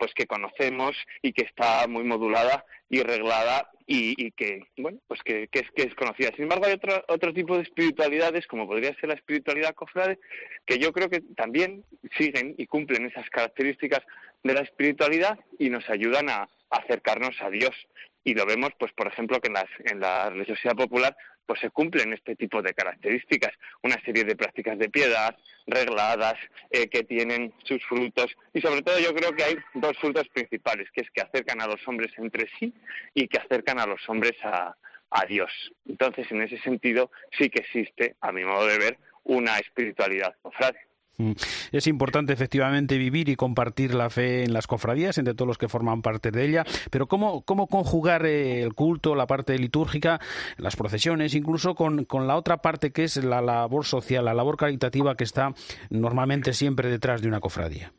pues 0.00 0.14
que 0.14 0.26
conocemos 0.26 0.96
y 1.20 1.34
que 1.34 1.44
está 1.44 1.86
muy 1.86 2.04
modulada 2.04 2.64
y 2.88 3.02
reglada 3.02 3.70
y, 3.86 4.14
y 4.16 4.30
que 4.30 4.62
bueno 4.78 4.98
pues 5.06 5.20
que, 5.22 5.46
es 5.52 5.70
que 5.76 5.82
es 5.82 5.94
conocida. 5.94 6.30
Sin 6.34 6.44
embargo 6.44 6.64
hay 6.64 6.72
otro 6.72 7.04
otro 7.06 7.34
tipo 7.34 7.56
de 7.56 7.64
espiritualidades 7.64 8.46
como 8.46 8.66
podría 8.66 8.94
ser 8.94 9.10
la 9.10 9.14
espiritualidad 9.14 9.74
cofrade 9.74 10.18
que 10.64 10.78
yo 10.78 10.94
creo 10.94 11.10
que 11.10 11.20
también 11.36 11.84
siguen 12.16 12.54
y 12.56 12.66
cumplen 12.66 13.04
esas 13.04 13.28
características 13.28 14.00
de 14.42 14.54
la 14.54 14.62
espiritualidad 14.62 15.38
y 15.58 15.68
nos 15.68 15.88
ayudan 15.90 16.30
a 16.30 16.48
acercarnos 16.70 17.36
a 17.42 17.50
Dios 17.50 17.76
y 18.24 18.34
lo 18.34 18.46
vemos 18.46 18.70
pues 18.78 18.92
por 18.92 19.06
ejemplo 19.06 19.40
que 19.40 19.48
en, 19.48 19.54
las, 19.54 19.68
en 19.78 20.00
la 20.00 20.30
religiosidad 20.30 20.74
popular 20.74 21.16
pues 21.46 21.60
se 21.60 21.70
cumplen 21.70 22.12
este 22.12 22.36
tipo 22.36 22.62
de 22.62 22.74
características, 22.74 23.52
una 23.82 24.00
serie 24.04 24.22
de 24.24 24.36
prácticas 24.36 24.78
de 24.78 24.88
piedad 24.88 25.36
regladas 25.66 26.36
eh, 26.70 26.88
que 26.88 27.02
tienen 27.02 27.52
sus 27.64 27.84
frutos 27.86 28.34
y 28.54 28.60
sobre 28.60 28.82
todo 28.82 28.98
yo 29.00 29.12
creo 29.14 29.34
que 29.34 29.44
hay 29.44 29.56
dos 29.74 29.98
frutos 29.98 30.28
principales, 30.28 30.88
que 30.92 31.00
es 31.00 31.10
que 31.10 31.22
acercan 31.22 31.60
a 31.60 31.66
los 31.66 31.86
hombres 31.88 32.12
entre 32.18 32.48
sí 32.58 32.72
y 33.14 33.26
que 33.26 33.38
acercan 33.38 33.80
a 33.80 33.86
los 33.86 34.00
hombres 34.08 34.36
a, 34.44 34.76
a 35.10 35.26
Dios. 35.26 35.50
Entonces, 35.88 36.30
en 36.30 36.42
ese 36.42 36.58
sentido, 36.58 37.10
sí 37.36 37.50
que 37.50 37.62
existe, 37.62 38.16
a 38.20 38.32
mi 38.32 38.44
modo 38.44 38.66
de 38.66 38.78
ver, 38.78 38.98
una 39.24 39.58
espiritualidad 39.58 40.34
cofrade. 40.42 40.78
Mm. 41.18 41.32
Es 41.72 41.86
importante 41.86 42.32
efectivamente 42.32 42.96
vivir 42.96 43.28
y 43.28 43.36
compartir 43.36 43.94
la 43.94 44.10
fe 44.10 44.44
en 44.44 44.52
las 44.52 44.66
cofradías 44.66 45.18
entre 45.18 45.34
todos 45.34 45.48
los 45.48 45.58
que 45.58 45.68
forman 45.68 46.02
parte 46.02 46.30
de 46.30 46.44
ella, 46.44 46.64
pero 46.90 47.06
¿cómo, 47.06 47.42
cómo 47.42 47.66
conjugar 47.66 48.24
eh, 48.24 48.62
el 48.62 48.74
culto, 48.74 49.14
la 49.14 49.26
parte 49.26 49.58
litúrgica, 49.58 50.18
las 50.56 50.76
procesiones, 50.76 51.34
incluso 51.34 51.74
con, 51.74 52.04
con 52.04 52.26
la 52.26 52.36
otra 52.36 52.58
parte 52.58 52.90
que 52.90 53.04
es 53.04 53.16
la 53.22 53.42
labor 53.42 53.84
social, 53.84 54.24
la 54.24 54.34
labor 54.34 54.56
caritativa 54.56 55.16
que 55.16 55.24
está 55.24 55.52
normalmente 55.90 56.52
siempre 56.52 56.88
detrás 56.88 57.20
de 57.22 57.28
una 57.28 57.40
cofradía? 57.40 57.92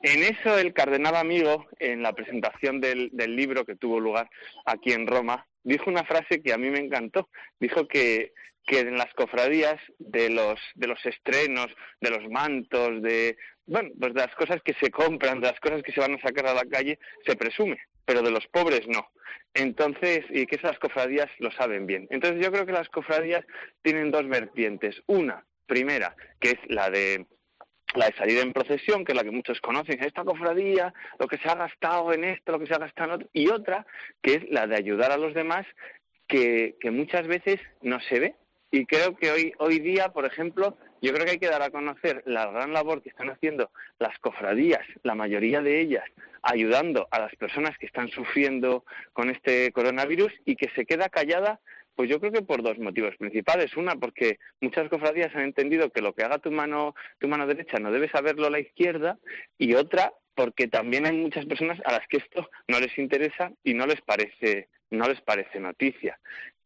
En 0.00 0.22
eso 0.22 0.56
el 0.56 0.72
cardenal 0.72 1.16
amigo, 1.16 1.66
en 1.80 2.02
la 2.02 2.12
presentación 2.12 2.80
del, 2.80 3.10
del, 3.12 3.34
libro 3.34 3.64
que 3.64 3.74
tuvo 3.74 3.98
lugar 3.98 4.30
aquí 4.64 4.92
en 4.92 5.08
Roma, 5.08 5.46
dijo 5.64 5.90
una 5.90 6.04
frase 6.04 6.40
que 6.40 6.52
a 6.52 6.58
mí 6.58 6.70
me 6.70 6.78
encantó. 6.78 7.28
Dijo 7.58 7.88
que 7.88 8.32
que 8.68 8.80
en 8.80 8.98
las 8.98 9.12
cofradías 9.14 9.80
de 9.98 10.28
los 10.28 10.60
de 10.74 10.86
los 10.86 11.04
estrenos, 11.04 11.68
de 12.00 12.10
los 12.10 12.30
mantos, 12.30 13.02
de 13.02 13.36
bueno, 13.66 13.90
pues 13.98 14.14
de 14.14 14.20
las 14.20 14.34
cosas 14.36 14.60
que 14.62 14.74
se 14.74 14.90
compran, 14.90 15.40
de 15.40 15.48
las 15.48 15.60
cosas 15.60 15.82
que 15.82 15.92
se 15.92 16.00
van 16.00 16.14
a 16.14 16.20
sacar 16.20 16.46
a 16.46 16.54
la 16.54 16.64
calle, 16.64 16.98
se 17.26 17.34
presume, 17.34 17.78
pero 18.04 18.22
de 18.22 18.30
los 18.30 18.46
pobres 18.48 18.86
no. 18.86 19.10
Entonces, 19.54 20.20
y 20.30 20.46
que 20.46 20.56
esas 20.56 20.78
cofradías 20.78 21.28
lo 21.38 21.50
saben 21.52 21.86
bien. 21.86 22.06
Entonces, 22.10 22.44
yo 22.44 22.52
creo 22.52 22.66
que 22.66 22.72
las 22.72 22.88
cofradías 22.88 23.44
tienen 23.82 24.10
dos 24.10 24.28
vertientes. 24.28 25.02
Una, 25.06 25.44
primera, 25.66 26.14
que 26.38 26.50
es 26.50 26.58
la 26.68 26.90
de 26.90 27.26
la 27.94 28.06
de 28.06 28.16
salir 28.16 28.38
en 28.38 28.52
procesión, 28.52 29.02
que 29.04 29.12
es 29.12 29.16
la 29.16 29.24
que 29.24 29.30
muchos 29.30 29.60
conocen, 29.62 30.02
esta 30.04 30.22
cofradía, 30.22 30.92
lo 31.18 31.26
que 31.26 31.38
se 31.38 31.48
ha 31.48 31.54
gastado 31.54 32.12
en 32.12 32.24
esto, 32.24 32.52
lo 32.52 32.58
que 32.58 32.66
se 32.66 32.74
ha 32.74 32.78
gastado 32.78 33.08
en 33.08 33.14
otro, 33.14 33.30
y 33.32 33.48
otra, 33.48 33.86
que 34.22 34.34
es 34.34 34.50
la 34.50 34.66
de 34.66 34.76
ayudar 34.76 35.10
a 35.10 35.16
los 35.16 35.32
demás, 35.32 35.66
que, 36.26 36.76
que 36.80 36.90
muchas 36.90 37.26
veces 37.26 37.58
no 37.80 37.98
se 38.00 38.20
ve, 38.20 38.34
y 38.70 38.84
creo 38.86 39.16
que 39.16 39.30
hoy, 39.30 39.52
hoy 39.58 39.78
día, 39.78 40.10
por 40.10 40.26
ejemplo, 40.26 40.76
yo 41.00 41.12
creo 41.12 41.24
que 41.24 41.32
hay 41.32 41.38
que 41.38 41.48
dar 41.48 41.62
a 41.62 41.70
conocer 41.70 42.22
la 42.26 42.46
gran 42.50 42.72
labor 42.72 43.02
que 43.02 43.08
están 43.08 43.30
haciendo 43.30 43.70
las 43.98 44.18
cofradías, 44.18 44.84
la 45.02 45.14
mayoría 45.14 45.62
de 45.62 45.80
ellas, 45.80 46.04
ayudando 46.42 47.08
a 47.10 47.20
las 47.20 47.34
personas 47.36 47.78
que 47.78 47.86
están 47.86 48.08
sufriendo 48.08 48.84
con 49.12 49.30
este 49.30 49.72
coronavirus 49.72 50.32
y 50.44 50.56
que 50.56 50.68
se 50.74 50.84
queda 50.84 51.08
callada, 51.08 51.60
pues 51.94 52.10
yo 52.10 52.20
creo 52.20 52.32
que 52.32 52.42
por 52.42 52.62
dos 52.62 52.78
motivos 52.78 53.16
principales. 53.16 53.76
Una, 53.76 53.96
porque 53.96 54.38
muchas 54.60 54.88
cofradías 54.88 55.34
han 55.34 55.42
entendido 55.42 55.90
que 55.90 56.02
lo 56.02 56.14
que 56.14 56.24
haga 56.24 56.38
tu 56.38 56.50
mano, 56.50 56.94
tu 57.18 57.26
mano 57.26 57.46
derecha 57.46 57.78
no 57.78 57.90
debe 57.90 58.08
saberlo 58.10 58.50
la 58.50 58.60
izquierda, 58.60 59.18
y 59.56 59.74
otra, 59.74 60.12
porque 60.34 60.68
también 60.68 61.06
hay 61.06 61.16
muchas 61.16 61.46
personas 61.46 61.80
a 61.84 61.92
las 61.92 62.06
que 62.06 62.18
esto 62.18 62.48
no 62.68 62.78
les 62.80 62.96
interesa 62.98 63.50
y 63.64 63.74
no 63.74 63.86
les 63.86 64.00
parece 64.02 64.68
no 64.90 65.08
les 65.08 65.20
parece 65.20 65.60
noticia. 65.60 66.18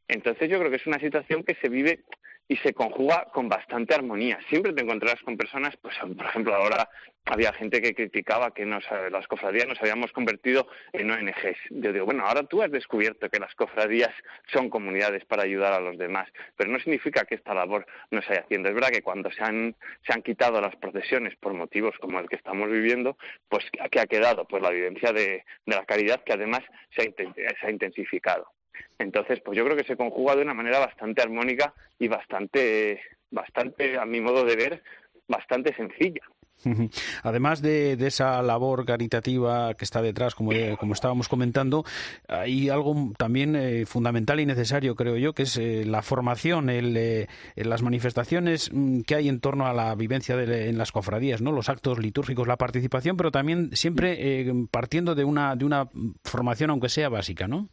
Entonces 0.09 0.49
yo 0.51 0.59
creo 0.59 0.71
que 0.71 0.77
es 0.77 0.87
una 0.87 0.99
situación 0.99 1.43
que 1.45 1.55
se 1.57 1.69
vive 1.69 2.05
y 2.49 2.57
se 2.59 2.75
conjuga 2.75 3.29
con 3.33 3.49
bastante 3.49 3.95
armonía. 3.95 4.39
Siempre 4.49 4.73
te 4.73 4.83
encontrarás 4.83 5.23
con 5.23 5.37
personas, 5.37 5.75
pues 5.81 5.95
por 5.99 6.27
ejemplo 6.27 6.55
ahora 6.55 6.89
había 7.25 7.53
gente 7.53 7.81
que 7.81 7.95
criticaba 7.95 8.53
que 8.53 8.67
nos, 8.67 8.85
las 9.11 9.27
cofradías 9.29 9.69
nos 9.69 9.81
habíamos 9.81 10.13
convertido 10.13 10.67
en 10.93 11.11
ONGs. 11.11 11.57
Yo 11.71 11.93
digo, 11.93 12.05
bueno, 12.05 12.27
ahora 12.27 12.43
tú 12.43 12.61
has 12.63 12.71
descubierto 12.71 13.31
que 13.31 13.39
las 13.39 13.55
cofradías 13.55 14.13
son 14.53 14.69
comunidades 14.69 15.25
para 15.25 15.45
ayudar 15.45 15.73
a 15.73 15.81
los 15.81 15.97
demás, 15.97 16.29
pero 16.57 16.71
no 16.71 16.79
significa 16.81 17.25
que 17.25 17.37
esta 17.37 17.55
labor 17.55 17.87
no 18.11 18.21
se 18.23 18.33
haya 18.33 18.43
haciendo. 18.43 18.69
Es 18.69 18.75
verdad 18.75 18.91
que 18.91 19.03
cuando 19.03 19.31
se 19.31 19.43
han, 19.43 19.77
se 20.05 20.13
han 20.13 20.23
quitado 20.23 20.61
las 20.61 20.77
procesiones 20.77 21.37
por 21.37 21.55
motivos 21.55 21.95
como 22.01 22.19
el 22.19 22.29
que 22.29 22.37
estamos 22.37 22.69
viviendo, 22.71 23.17
pues 23.49 23.65
¿qué 23.91 24.01
ha 24.01 24.07
quedado? 24.07 24.47
Pues 24.47 24.63
la 24.63 24.71
vivencia 24.71 25.13
de, 25.13 25.45
de 25.65 25.75
la 25.75 25.87
caridad 25.87 26.23
que 26.25 26.33
además 26.33 26.61
se 26.91 27.15
ha 27.63 27.71
intensificado. 27.71 28.53
Entonces, 28.99 29.41
pues 29.41 29.57
yo 29.57 29.65
creo 29.65 29.77
que 29.77 29.85
se 29.85 29.97
conjuga 29.97 30.37
de 30.37 30.43
una 30.43 30.55
manera 30.55 30.79
bastante 30.79 31.23
armónica 31.23 31.75
y 31.99 32.09
bastante, 32.09 33.01
bastante, 33.31 33.99
a 33.99 34.05
mi 34.05 34.21
modo 34.21 34.45
de 34.45 34.57
ver, 34.57 34.83
bastante 35.29 35.75
sencilla. 35.75 36.23
Además 37.23 37.63
de, 37.63 37.93
esa 37.93 38.43
labor 38.43 38.85
caritativa 38.85 39.75
que 39.75 39.85
está 39.85 40.03
detrás, 40.03 40.35
como, 40.35 40.53
como 40.79 40.95
estábamos 40.95 41.29
comentando, 41.29 41.85
hay 42.29 42.69
algo 42.69 43.13
también 43.17 43.57
eh, 43.57 43.87
fundamental 43.87 44.41
y 44.41 44.47
necesario, 44.47 44.95
creo 44.95 45.17
yo, 45.17 45.33
que 45.33 45.43
es 45.43 45.57
eh, 45.57 45.85
la 45.85 46.03
formación, 46.03 46.71
el, 46.71 46.97
eh, 46.97 47.29
las 47.57 47.83
manifestaciones 47.83 48.71
mm, 48.73 49.01
que 49.03 49.15
hay 49.15 49.29
en 49.29 49.41
torno 49.41 49.67
a 49.67 49.73
la 49.73 49.95
vivencia 49.95 50.37
de, 50.37 50.69
en 50.69 50.79
las 50.79 50.93
cofradías, 50.93 51.43
¿no? 51.43 51.53
los 51.53 51.69
actos 51.69 51.99
litúrgicos, 51.99 52.47
la 52.47 52.57
participación, 52.57 53.17
pero 53.17 53.31
también 53.31 53.71
siempre 53.75 54.45
partiendo 54.71 55.15
de 55.15 55.25
una, 55.25 55.57
de 55.57 55.65
una 55.65 55.89
formación, 56.25 56.71
aunque 56.71 56.89
sea 56.89 57.09
básica, 57.09 57.49
¿no? 57.49 57.69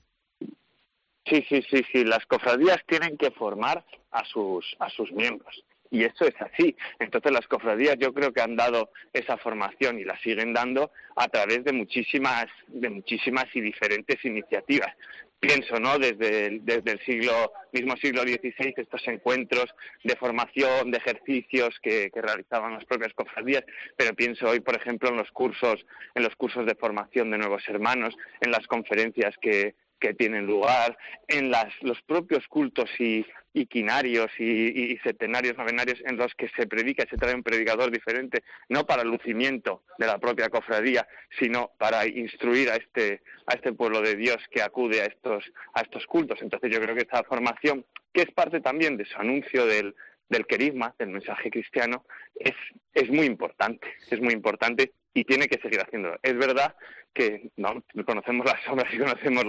Sí, 1.25 1.45
sí, 1.47 1.62
sí, 1.69 1.84
sí. 1.91 2.03
Las 2.03 2.25
cofradías 2.25 2.79
tienen 2.88 3.17
que 3.17 3.32
formar 3.32 3.84
a 4.12 4.25
sus, 4.25 4.75
a 4.79 4.89
sus 4.89 5.12
miembros. 5.12 5.63
Y 5.91 6.03
eso 6.03 6.25
es 6.25 6.36
así. 6.39 6.75
Entonces 6.99 7.32
las 7.32 7.47
cofradías 7.47 7.97
yo 7.97 8.13
creo 8.13 8.32
que 8.32 8.41
han 8.41 8.55
dado 8.55 8.91
esa 9.12 9.38
formación 9.38 9.99
y 9.99 10.03
la 10.03 10.19
siguen 10.19 10.53
dando 10.53 10.91
a 11.15 11.27
través 11.27 11.63
de 11.63 11.73
muchísimas, 11.73 12.45
de 12.67 12.89
muchísimas 12.89 13.45
y 13.53 13.62
diferentes 13.62 14.23
iniciativas. 14.23 14.95
Pienso, 15.39 15.79
¿no? 15.79 15.97
Desde 15.97 16.47
el, 16.47 16.65
desde 16.65 16.91
el 16.91 16.99
siglo, 17.05 17.53
mismo 17.71 17.95
siglo 17.95 18.23
XVI, 18.23 18.73
estos 18.75 19.08
encuentros 19.08 19.73
de 20.03 20.15
formación, 20.17 20.91
de 20.91 20.97
ejercicios 20.97 21.79
que, 21.82 22.12
que 22.13 22.21
realizaban 22.21 22.73
las 22.73 22.86
propias 22.86 23.13
cofradías, 23.13 23.63
pero 23.95 24.13
pienso 24.13 24.49
hoy, 24.49 24.60
por 24.60 24.75
ejemplo, 24.75 25.10
en 25.10 25.15
los 25.15 25.32
cursos, 25.32 25.86
en 26.13 26.23
los 26.23 26.36
cursos 26.36 26.65
de 26.65 26.75
formación 26.75 27.32
de 27.32 27.38
nuevos 27.38 27.63
hermanos, 27.69 28.15
en 28.41 28.51
las 28.51 28.67
conferencias 28.67 29.34
que, 29.41 29.75
que 29.99 30.13
tienen 30.13 30.45
lugar, 30.45 30.97
en 31.27 31.51
las, 31.51 31.67
los 31.81 32.01
propios 32.03 32.47
cultos 32.47 32.89
y, 32.99 33.25
quinarios 33.69 34.31
y, 34.39 34.93
y, 34.93 34.97
septenarios, 34.99 35.57
novenarios 35.57 35.99
en 36.05 36.15
los 36.15 36.33
que 36.35 36.49
se 36.55 36.65
predica 36.65 37.03
y 37.03 37.09
se 37.09 37.17
trae 37.17 37.35
un 37.35 37.43
predicador 37.43 37.91
diferente, 37.91 38.43
no 38.69 38.85
para 38.85 39.01
el 39.01 39.09
lucimiento 39.09 39.83
de 39.97 40.07
la 40.07 40.17
propia 40.17 40.47
cofradía, 40.47 41.05
sino 41.38 41.71
para 41.77 42.07
instruir 42.07 42.69
a 42.69 42.77
este, 42.77 43.21
a 43.47 43.55
este 43.55 43.73
pueblo 43.73 44.01
de 44.01 44.15
Dios 44.15 44.38
que 44.49 44.62
acude 44.62 45.01
a 45.01 45.05
estos, 45.05 45.43
a 45.73 45.81
estos 45.81 46.05
cultos. 46.05 46.39
Entonces 46.41 46.71
yo 46.71 46.79
creo 46.79 46.95
que 46.95 47.01
esta 47.01 47.23
formación, 47.23 47.85
que 48.13 48.21
es 48.21 48.31
parte 48.31 48.62
también 48.62 48.95
de 48.95 49.05
su 49.05 49.19
anuncio 49.19 49.65
del, 49.65 49.93
del 50.29 50.45
querisma, 50.45 50.95
del 50.97 51.09
mensaje 51.09 51.49
cristiano, 51.49 52.05
es, 52.35 52.55
es 52.93 53.09
muy 53.09 53.25
importante, 53.25 53.88
es 54.09 54.21
muy 54.21 54.33
importante 54.33 54.93
y 55.13 55.24
tiene 55.24 55.48
que 55.48 55.60
seguir 55.62 55.82
haciéndolo. 55.82 56.17
Es 56.22 56.38
verdad 56.38 56.76
que 57.13 57.50
no 57.58 57.84
conocemos 58.06 58.45
las 58.45 58.63
sombras 58.63 58.93
y 58.93 58.98
conocemos 58.98 59.43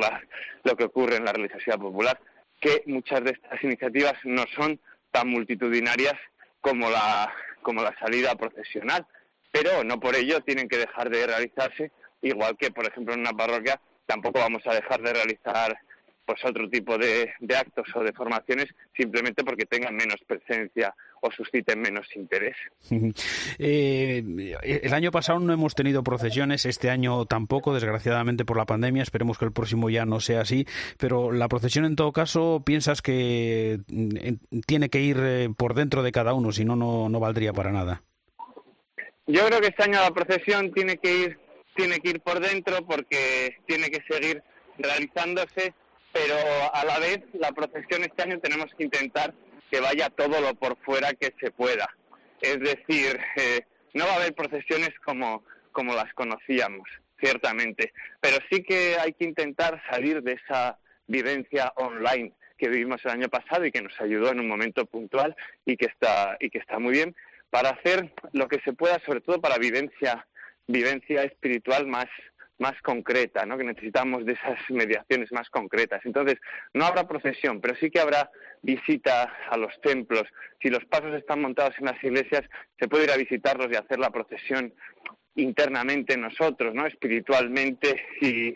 lo 0.65 0.77
que 0.77 0.85
ocurre 0.85 1.17
en 1.17 1.25
la 1.25 1.33
religiosidad 1.33 1.79
popular, 1.79 2.19
que 2.61 2.83
muchas 2.87 3.23
de 3.25 3.31
estas 3.31 3.63
iniciativas 3.63 4.15
no 4.25 4.45
son 4.55 4.81
tan 5.11 5.29
multitudinarias 5.29 6.15
como 6.61 6.91
la, 6.91 7.33
como 7.63 7.83
la 7.83 7.97
salida 7.99 8.35
procesional, 8.35 9.07
pero 9.51 9.85
no 9.85 9.99
por 9.99 10.15
ello 10.15 10.41
tienen 10.41 10.69
que 10.69 10.79
dejar 10.79 11.11
de 11.11 11.27
realizarse, 11.27 11.91
igual 12.23 12.57
que, 12.57 12.71
por 12.71 12.87
ejemplo, 12.87 13.15
en 13.15 13.21
una 13.21 13.33
parroquia 13.33 13.81
tampoco 14.07 14.41
vamos 14.41 14.67
a 14.67 14.75
dejar 14.75 15.01
de 15.03 15.13
realizar 15.13 15.79
pues 16.31 16.45
otro 16.45 16.69
tipo 16.71 16.97
de, 16.97 17.33
actos 17.59 17.89
o 17.97 18.05
de 18.05 18.13
formaciones 18.13 18.67
simplemente 18.97 19.43
porque 19.43 19.67
tengan 19.67 19.97
menos 19.97 20.15
presencia 20.25 20.95
o 21.21 21.31
susciten 21.33 21.81
menos 21.81 22.07
interés. 22.15 22.57
Eh, 23.59 24.23
el 24.63 24.95
año 24.95 25.11
pasado 25.11 25.39
no 25.39 25.53
hemos 25.53 25.75
tenido 25.75 26.03
procesiones, 26.03 26.65
este 26.65 26.89
año 26.89 27.27
tampoco, 27.27 27.75
desgraciadamente 27.75 28.45
por 28.45 28.57
la 28.57 28.65
pandemia. 28.65 29.03
Esperemos 29.03 29.39
que 29.39 29.45
el 29.45 29.53
próximo 29.53 29.91
ya 29.91 30.07
no 30.07 30.21
sea 30.21 30.43
así. 30.43 30.67
Pero 30.99 31.31
la 31.31 31.49
procesión, 31.49 31.85
en 31.85 31.97
todo 31.97 32.13
caso, 32.13 32.63
piensas 32.65 33.03
que 33.03 33.81
mm, 33.89 34.61
tiene 34.67 34.89
que 34.89 35.01
ir 35.01 35.19
eh, 35.21 35.49
por 35.55 35.75
dentro 35.75 36.03
de 36.03 36.13
cada 36.13 36.33
uno, 36.33 36.53
si 36.53 36.65
no, 36.65 36.77
no 36.77 37.21
valdría 37.21 37.53
para 37.53 37.73
nada. 37.73 38.03
Yo 39.27 39.45
creo 39.47 39.61
que 39.61 39.69
este 39.69 39.83
año 39.83 40.01
la 40.01 40.13
procesión 40.13 40.73
tiene 40.73 40.97
que 40.97 41.15
ir 41.15 41.39
tiene 41.75 42.01
que 42.01 42.11
ir 42.11 42.21
por 42.21 42.41
dentro 42.41 42.85
porque 42.87 43.57
tiene 43.67 43.91
que 43.91 44.03
seguir 44.09 44.43
realizándose 44.79 45.75
pero 46.13 46.37
a 46.73 46.85
la 46.85 46.99
vez 46.99 47.21
la 47.35 47.53
procesión 47.53 48.03
este 48.03 48.23
año 48.23 48.39
tenemos 48.41 48.73
que 48.77 48.85
intentar 48.85 49.35
que 49.71 49.81
vaya 49.81 50.11
todo 50.11 50.41
lo 50.41 50.55
por 50.55 50.77
fuera 50.79 51.13
que 51.15 51.33
se 51.41 51.51
pueda. 51.51 51.89
Es 52.41 52.59
decir, 52.59 53.21
eh, 53.37 53.61
no 53.95 54.07
va 54.07 54.13
a 54.13 54.17
haber 54.17 54.35
procesiones 54.35 54.91
como, 55.05 55.45
como 55.73 55.95
las 55.95 56.13
conocíamos, 56.15 56.89
ciertamente, 57.19 57.93
pero 58.21 58.39
sí 58.51 58.63
que 58.63 58.97
hay 58.99 59.13
que 59.13 59.25
intentar 59.25 59.83
salir 59.91 60.23
de 60.23 60.33
esa 60.33 60.79
vivencia 61.07 61.73
online 61.77 62.33
que 62.57 62.69
vivimos 62.69 63.01
el 63.05 63.13
año 63.13 63.29
pasado 63.29 63.65
y 63.65 63.73
que 63.73 63.83
nos 63.83 63.99
ayudó 64.01 64.31
en 64.31 64.41
un 64.41 64.49
momento 64.49 64.85
puntual 64.87 65.35
y 65.65 65.77
que 65.77 65.87
está, 65.87 66.37
y 66.41 66.51
que 66.51 66.59
está 66.59 66.79
muy 66.79 66.93
bien, 66.93 67.17
para 67.49 67.71
hacer 67.71 68.13
lo 68.33 68.49
que 68.49 68.61
se 68.65 68.73
pueda, 68.73 69.01
sobre 69.05 69.21
todo 69.21 69.41
para 69.41 69.59
vivencia, 69.59 70.27
vivencia 70.67 71.23
espiritual 71.25 71.87
más, 71.87 72.07
más 72.61 72.81
concreta, 72.83 73.45
¿no? 73.47 73.59
que 73.59 73.65
necesitamos 73.65 74.25
de 74.25 74.35
esas 74.35 74.59
mediaciones 74.69 75.33
más 75.33 75.49
concretas. 75.51 76.01
Entonces, 76.05 76.39
no 76.75 76.85
habrá 76.85 77.09
procesión, 77.09 77.61
pero 77.61 77.75
sí 77.77 77.91
que 77.91 78.01
habrá 78.01 78.31
visita 78.63 79.33
a 79.51 79.57
los 79.57 79.73
templos. 79.81 80.25
Si 80.63 80.69
los 80.69 80.85
pasos 80.85 81.15
están 81.15 81.41
montados 81.41 81.75
en 81.79 81.87
las 81.87 82.03
iglesias, 82.05 82.43
se 82.79 82.89
puede 82.89 83.05
ir 83.05 83.11
a 83.11 83.17
visitarlos 83.17 83.69
y 83.71 83.77
hacer 83.77 83.99
la 83.99 84.11
procesión 84.11 84.73
internamente 85.37 86.17
nosotros, 86.17 86.75
¿no? 86.75 86.87
espiritualmente 86.87 88.05
y, 88.21 88.55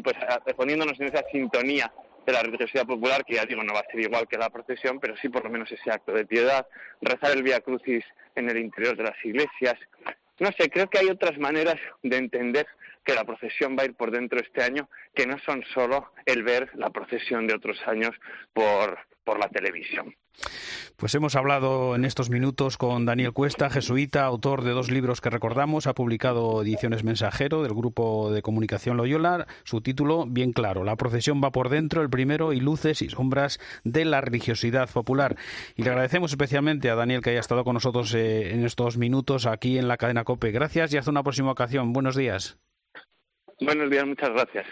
pues 0.00 0.16
poniéndonos 0.56 0.98
en 1.00 1.06
esa 1.08 1.24
sintonía 1.32 1.92
de 2.24 2.32
la 2.32 2.42
religiosidad 2.42 2.86
popular, 2.86 3.24
que 3.24 3.34
ya 3.34 3.46
digo, 3.46 3.64
no 3.64 3.72
va 3.72 3.80
a 3.80 3.90
ser 3.90 4.00
igual 4.00 4.28
que 4.28 4.38
la 4.38 4.50
procesión, 4.50 5.00
pero 5.00 5.16
sí 5.16 5.28
por 5.28 5.42
lo 5.42 5.50
menos 5.50 5.72
ese 5.72 5.90
acto 5.90 6.12
de 6.12 6.26
piedad, 6.26 6.66
rezar 7.00 7.32
el 7.32 7.42
Via 7.42 7.60
Crucis 7.60 8.04
en 8.36 8.48
el 8.48 8.58
interior 8.58 8.96
de 8.96 9.04
las 9.04 9.24
iglesias. 9.24 9.74
No 10.40 10.50
sé, 10.58 10.70
creo 10.70 10.88
que 10.88 10.98
hay 10.98 11.08
otras 11.08 11.38
maneras 11.38 11.76
de 12.02 12.16
entender 12.16 12.66
que 13.04 13.14
la 13.14 13.24
procesión 13.24 13.76
va 13.78 13.82
a 13.82 13.86
ir 13.86 13.94
por 13.94 14.10
dentro 14.10 14.40
este 14.40 14.62
año, 14.62 14.88
que 15.14 15.26
no 15.26 15.38
son 15.38 15.62
solo 15.74 16.12
el 16.24 16.42
ver 16.42 16.70
la 16.74 16.90
procesión 16.90 17.46
de 17.46 17.54
otros 17.54 17.78
años 17.86 18.12
por, 18.52 18.98
por 19.22 19.38
la 19.38 19.48
televisión. 19.48 20.14
Pues 21.00 21.14
hemos 21.14 21.34
hablado 21.34 21.96
en 21.96 22.04
estos 22.04 22.28
minutos 22.28 22.76
con 22.76 23.06
Daniel 23.06 23.32
Cuesta, 23.32 23.70
jesuita, 23.70 24.26
autor 24.26 24.62
de 24.62 24.72
dos 24.72 24.90
libros 24.90 25.22
que 25.22 25.30
recordamos, 25.30 25.86
ha 25.86 25.94
publicado 25.94 26.60
Ediciones 26.60 27.04
Mensajero 27.04 27.62
del 27.62 27.72
Grupo 27.72 28.30
de 28.30 28.42
Comunicación 28.42 28.98
Loyola, 28.98 29.46
su 29.64 29.80
título 29.80 30.26
bien 30.26 30.52
claro, 30.52 30.84
La 30.84 30.96
procesión 30.96 31.40
va 31.42 31.52
por 31.52 31.70
dentro, 31.70 32.02
el 32.02 32.10
primero, 32.10 32.52
y 32.52 32.60
luces 32.60 33.00
y 33.00 33.08
sombras 33.08 33.60
de 33.82 34.04
la 34.04 34.20
religiosidad 34.20 34.90
popular. 34.90 35.36
Y 35.74 35.84
le 35.84 35.88
agradecemos 35.88 36.32
especialmente 36.32 36.90
a 36.90 36.96
Daniel 36.96 37.22
que 37.22 37.30
haya 37.30 37.40
estado 37.40 37.64
con 37.64 37.72
nosotros 37.72 38.12
eh, 38.12 38.52
en 38.52 38.66
estos 38.66 38.98
minutos 38.98 39.46
aquí 39.46 39.78
en 39.78 39.88
la 39.88 39.96
cadena 39.96 40.24
COPE. 40.24 40.52
Gracias 40.52 40.92
y 40.92 40.98
hasta 40.98 41.10
una 41.10 41.22
próxima 41.22 41.50
ocasión. 41.50 41.94
Buenos 41.94 42.14
días. 42.14 42.58
Buenos 43.58 43.88
días, 43.88 44.06
muchas 44.06 44.28
gracias. 44.34 44.66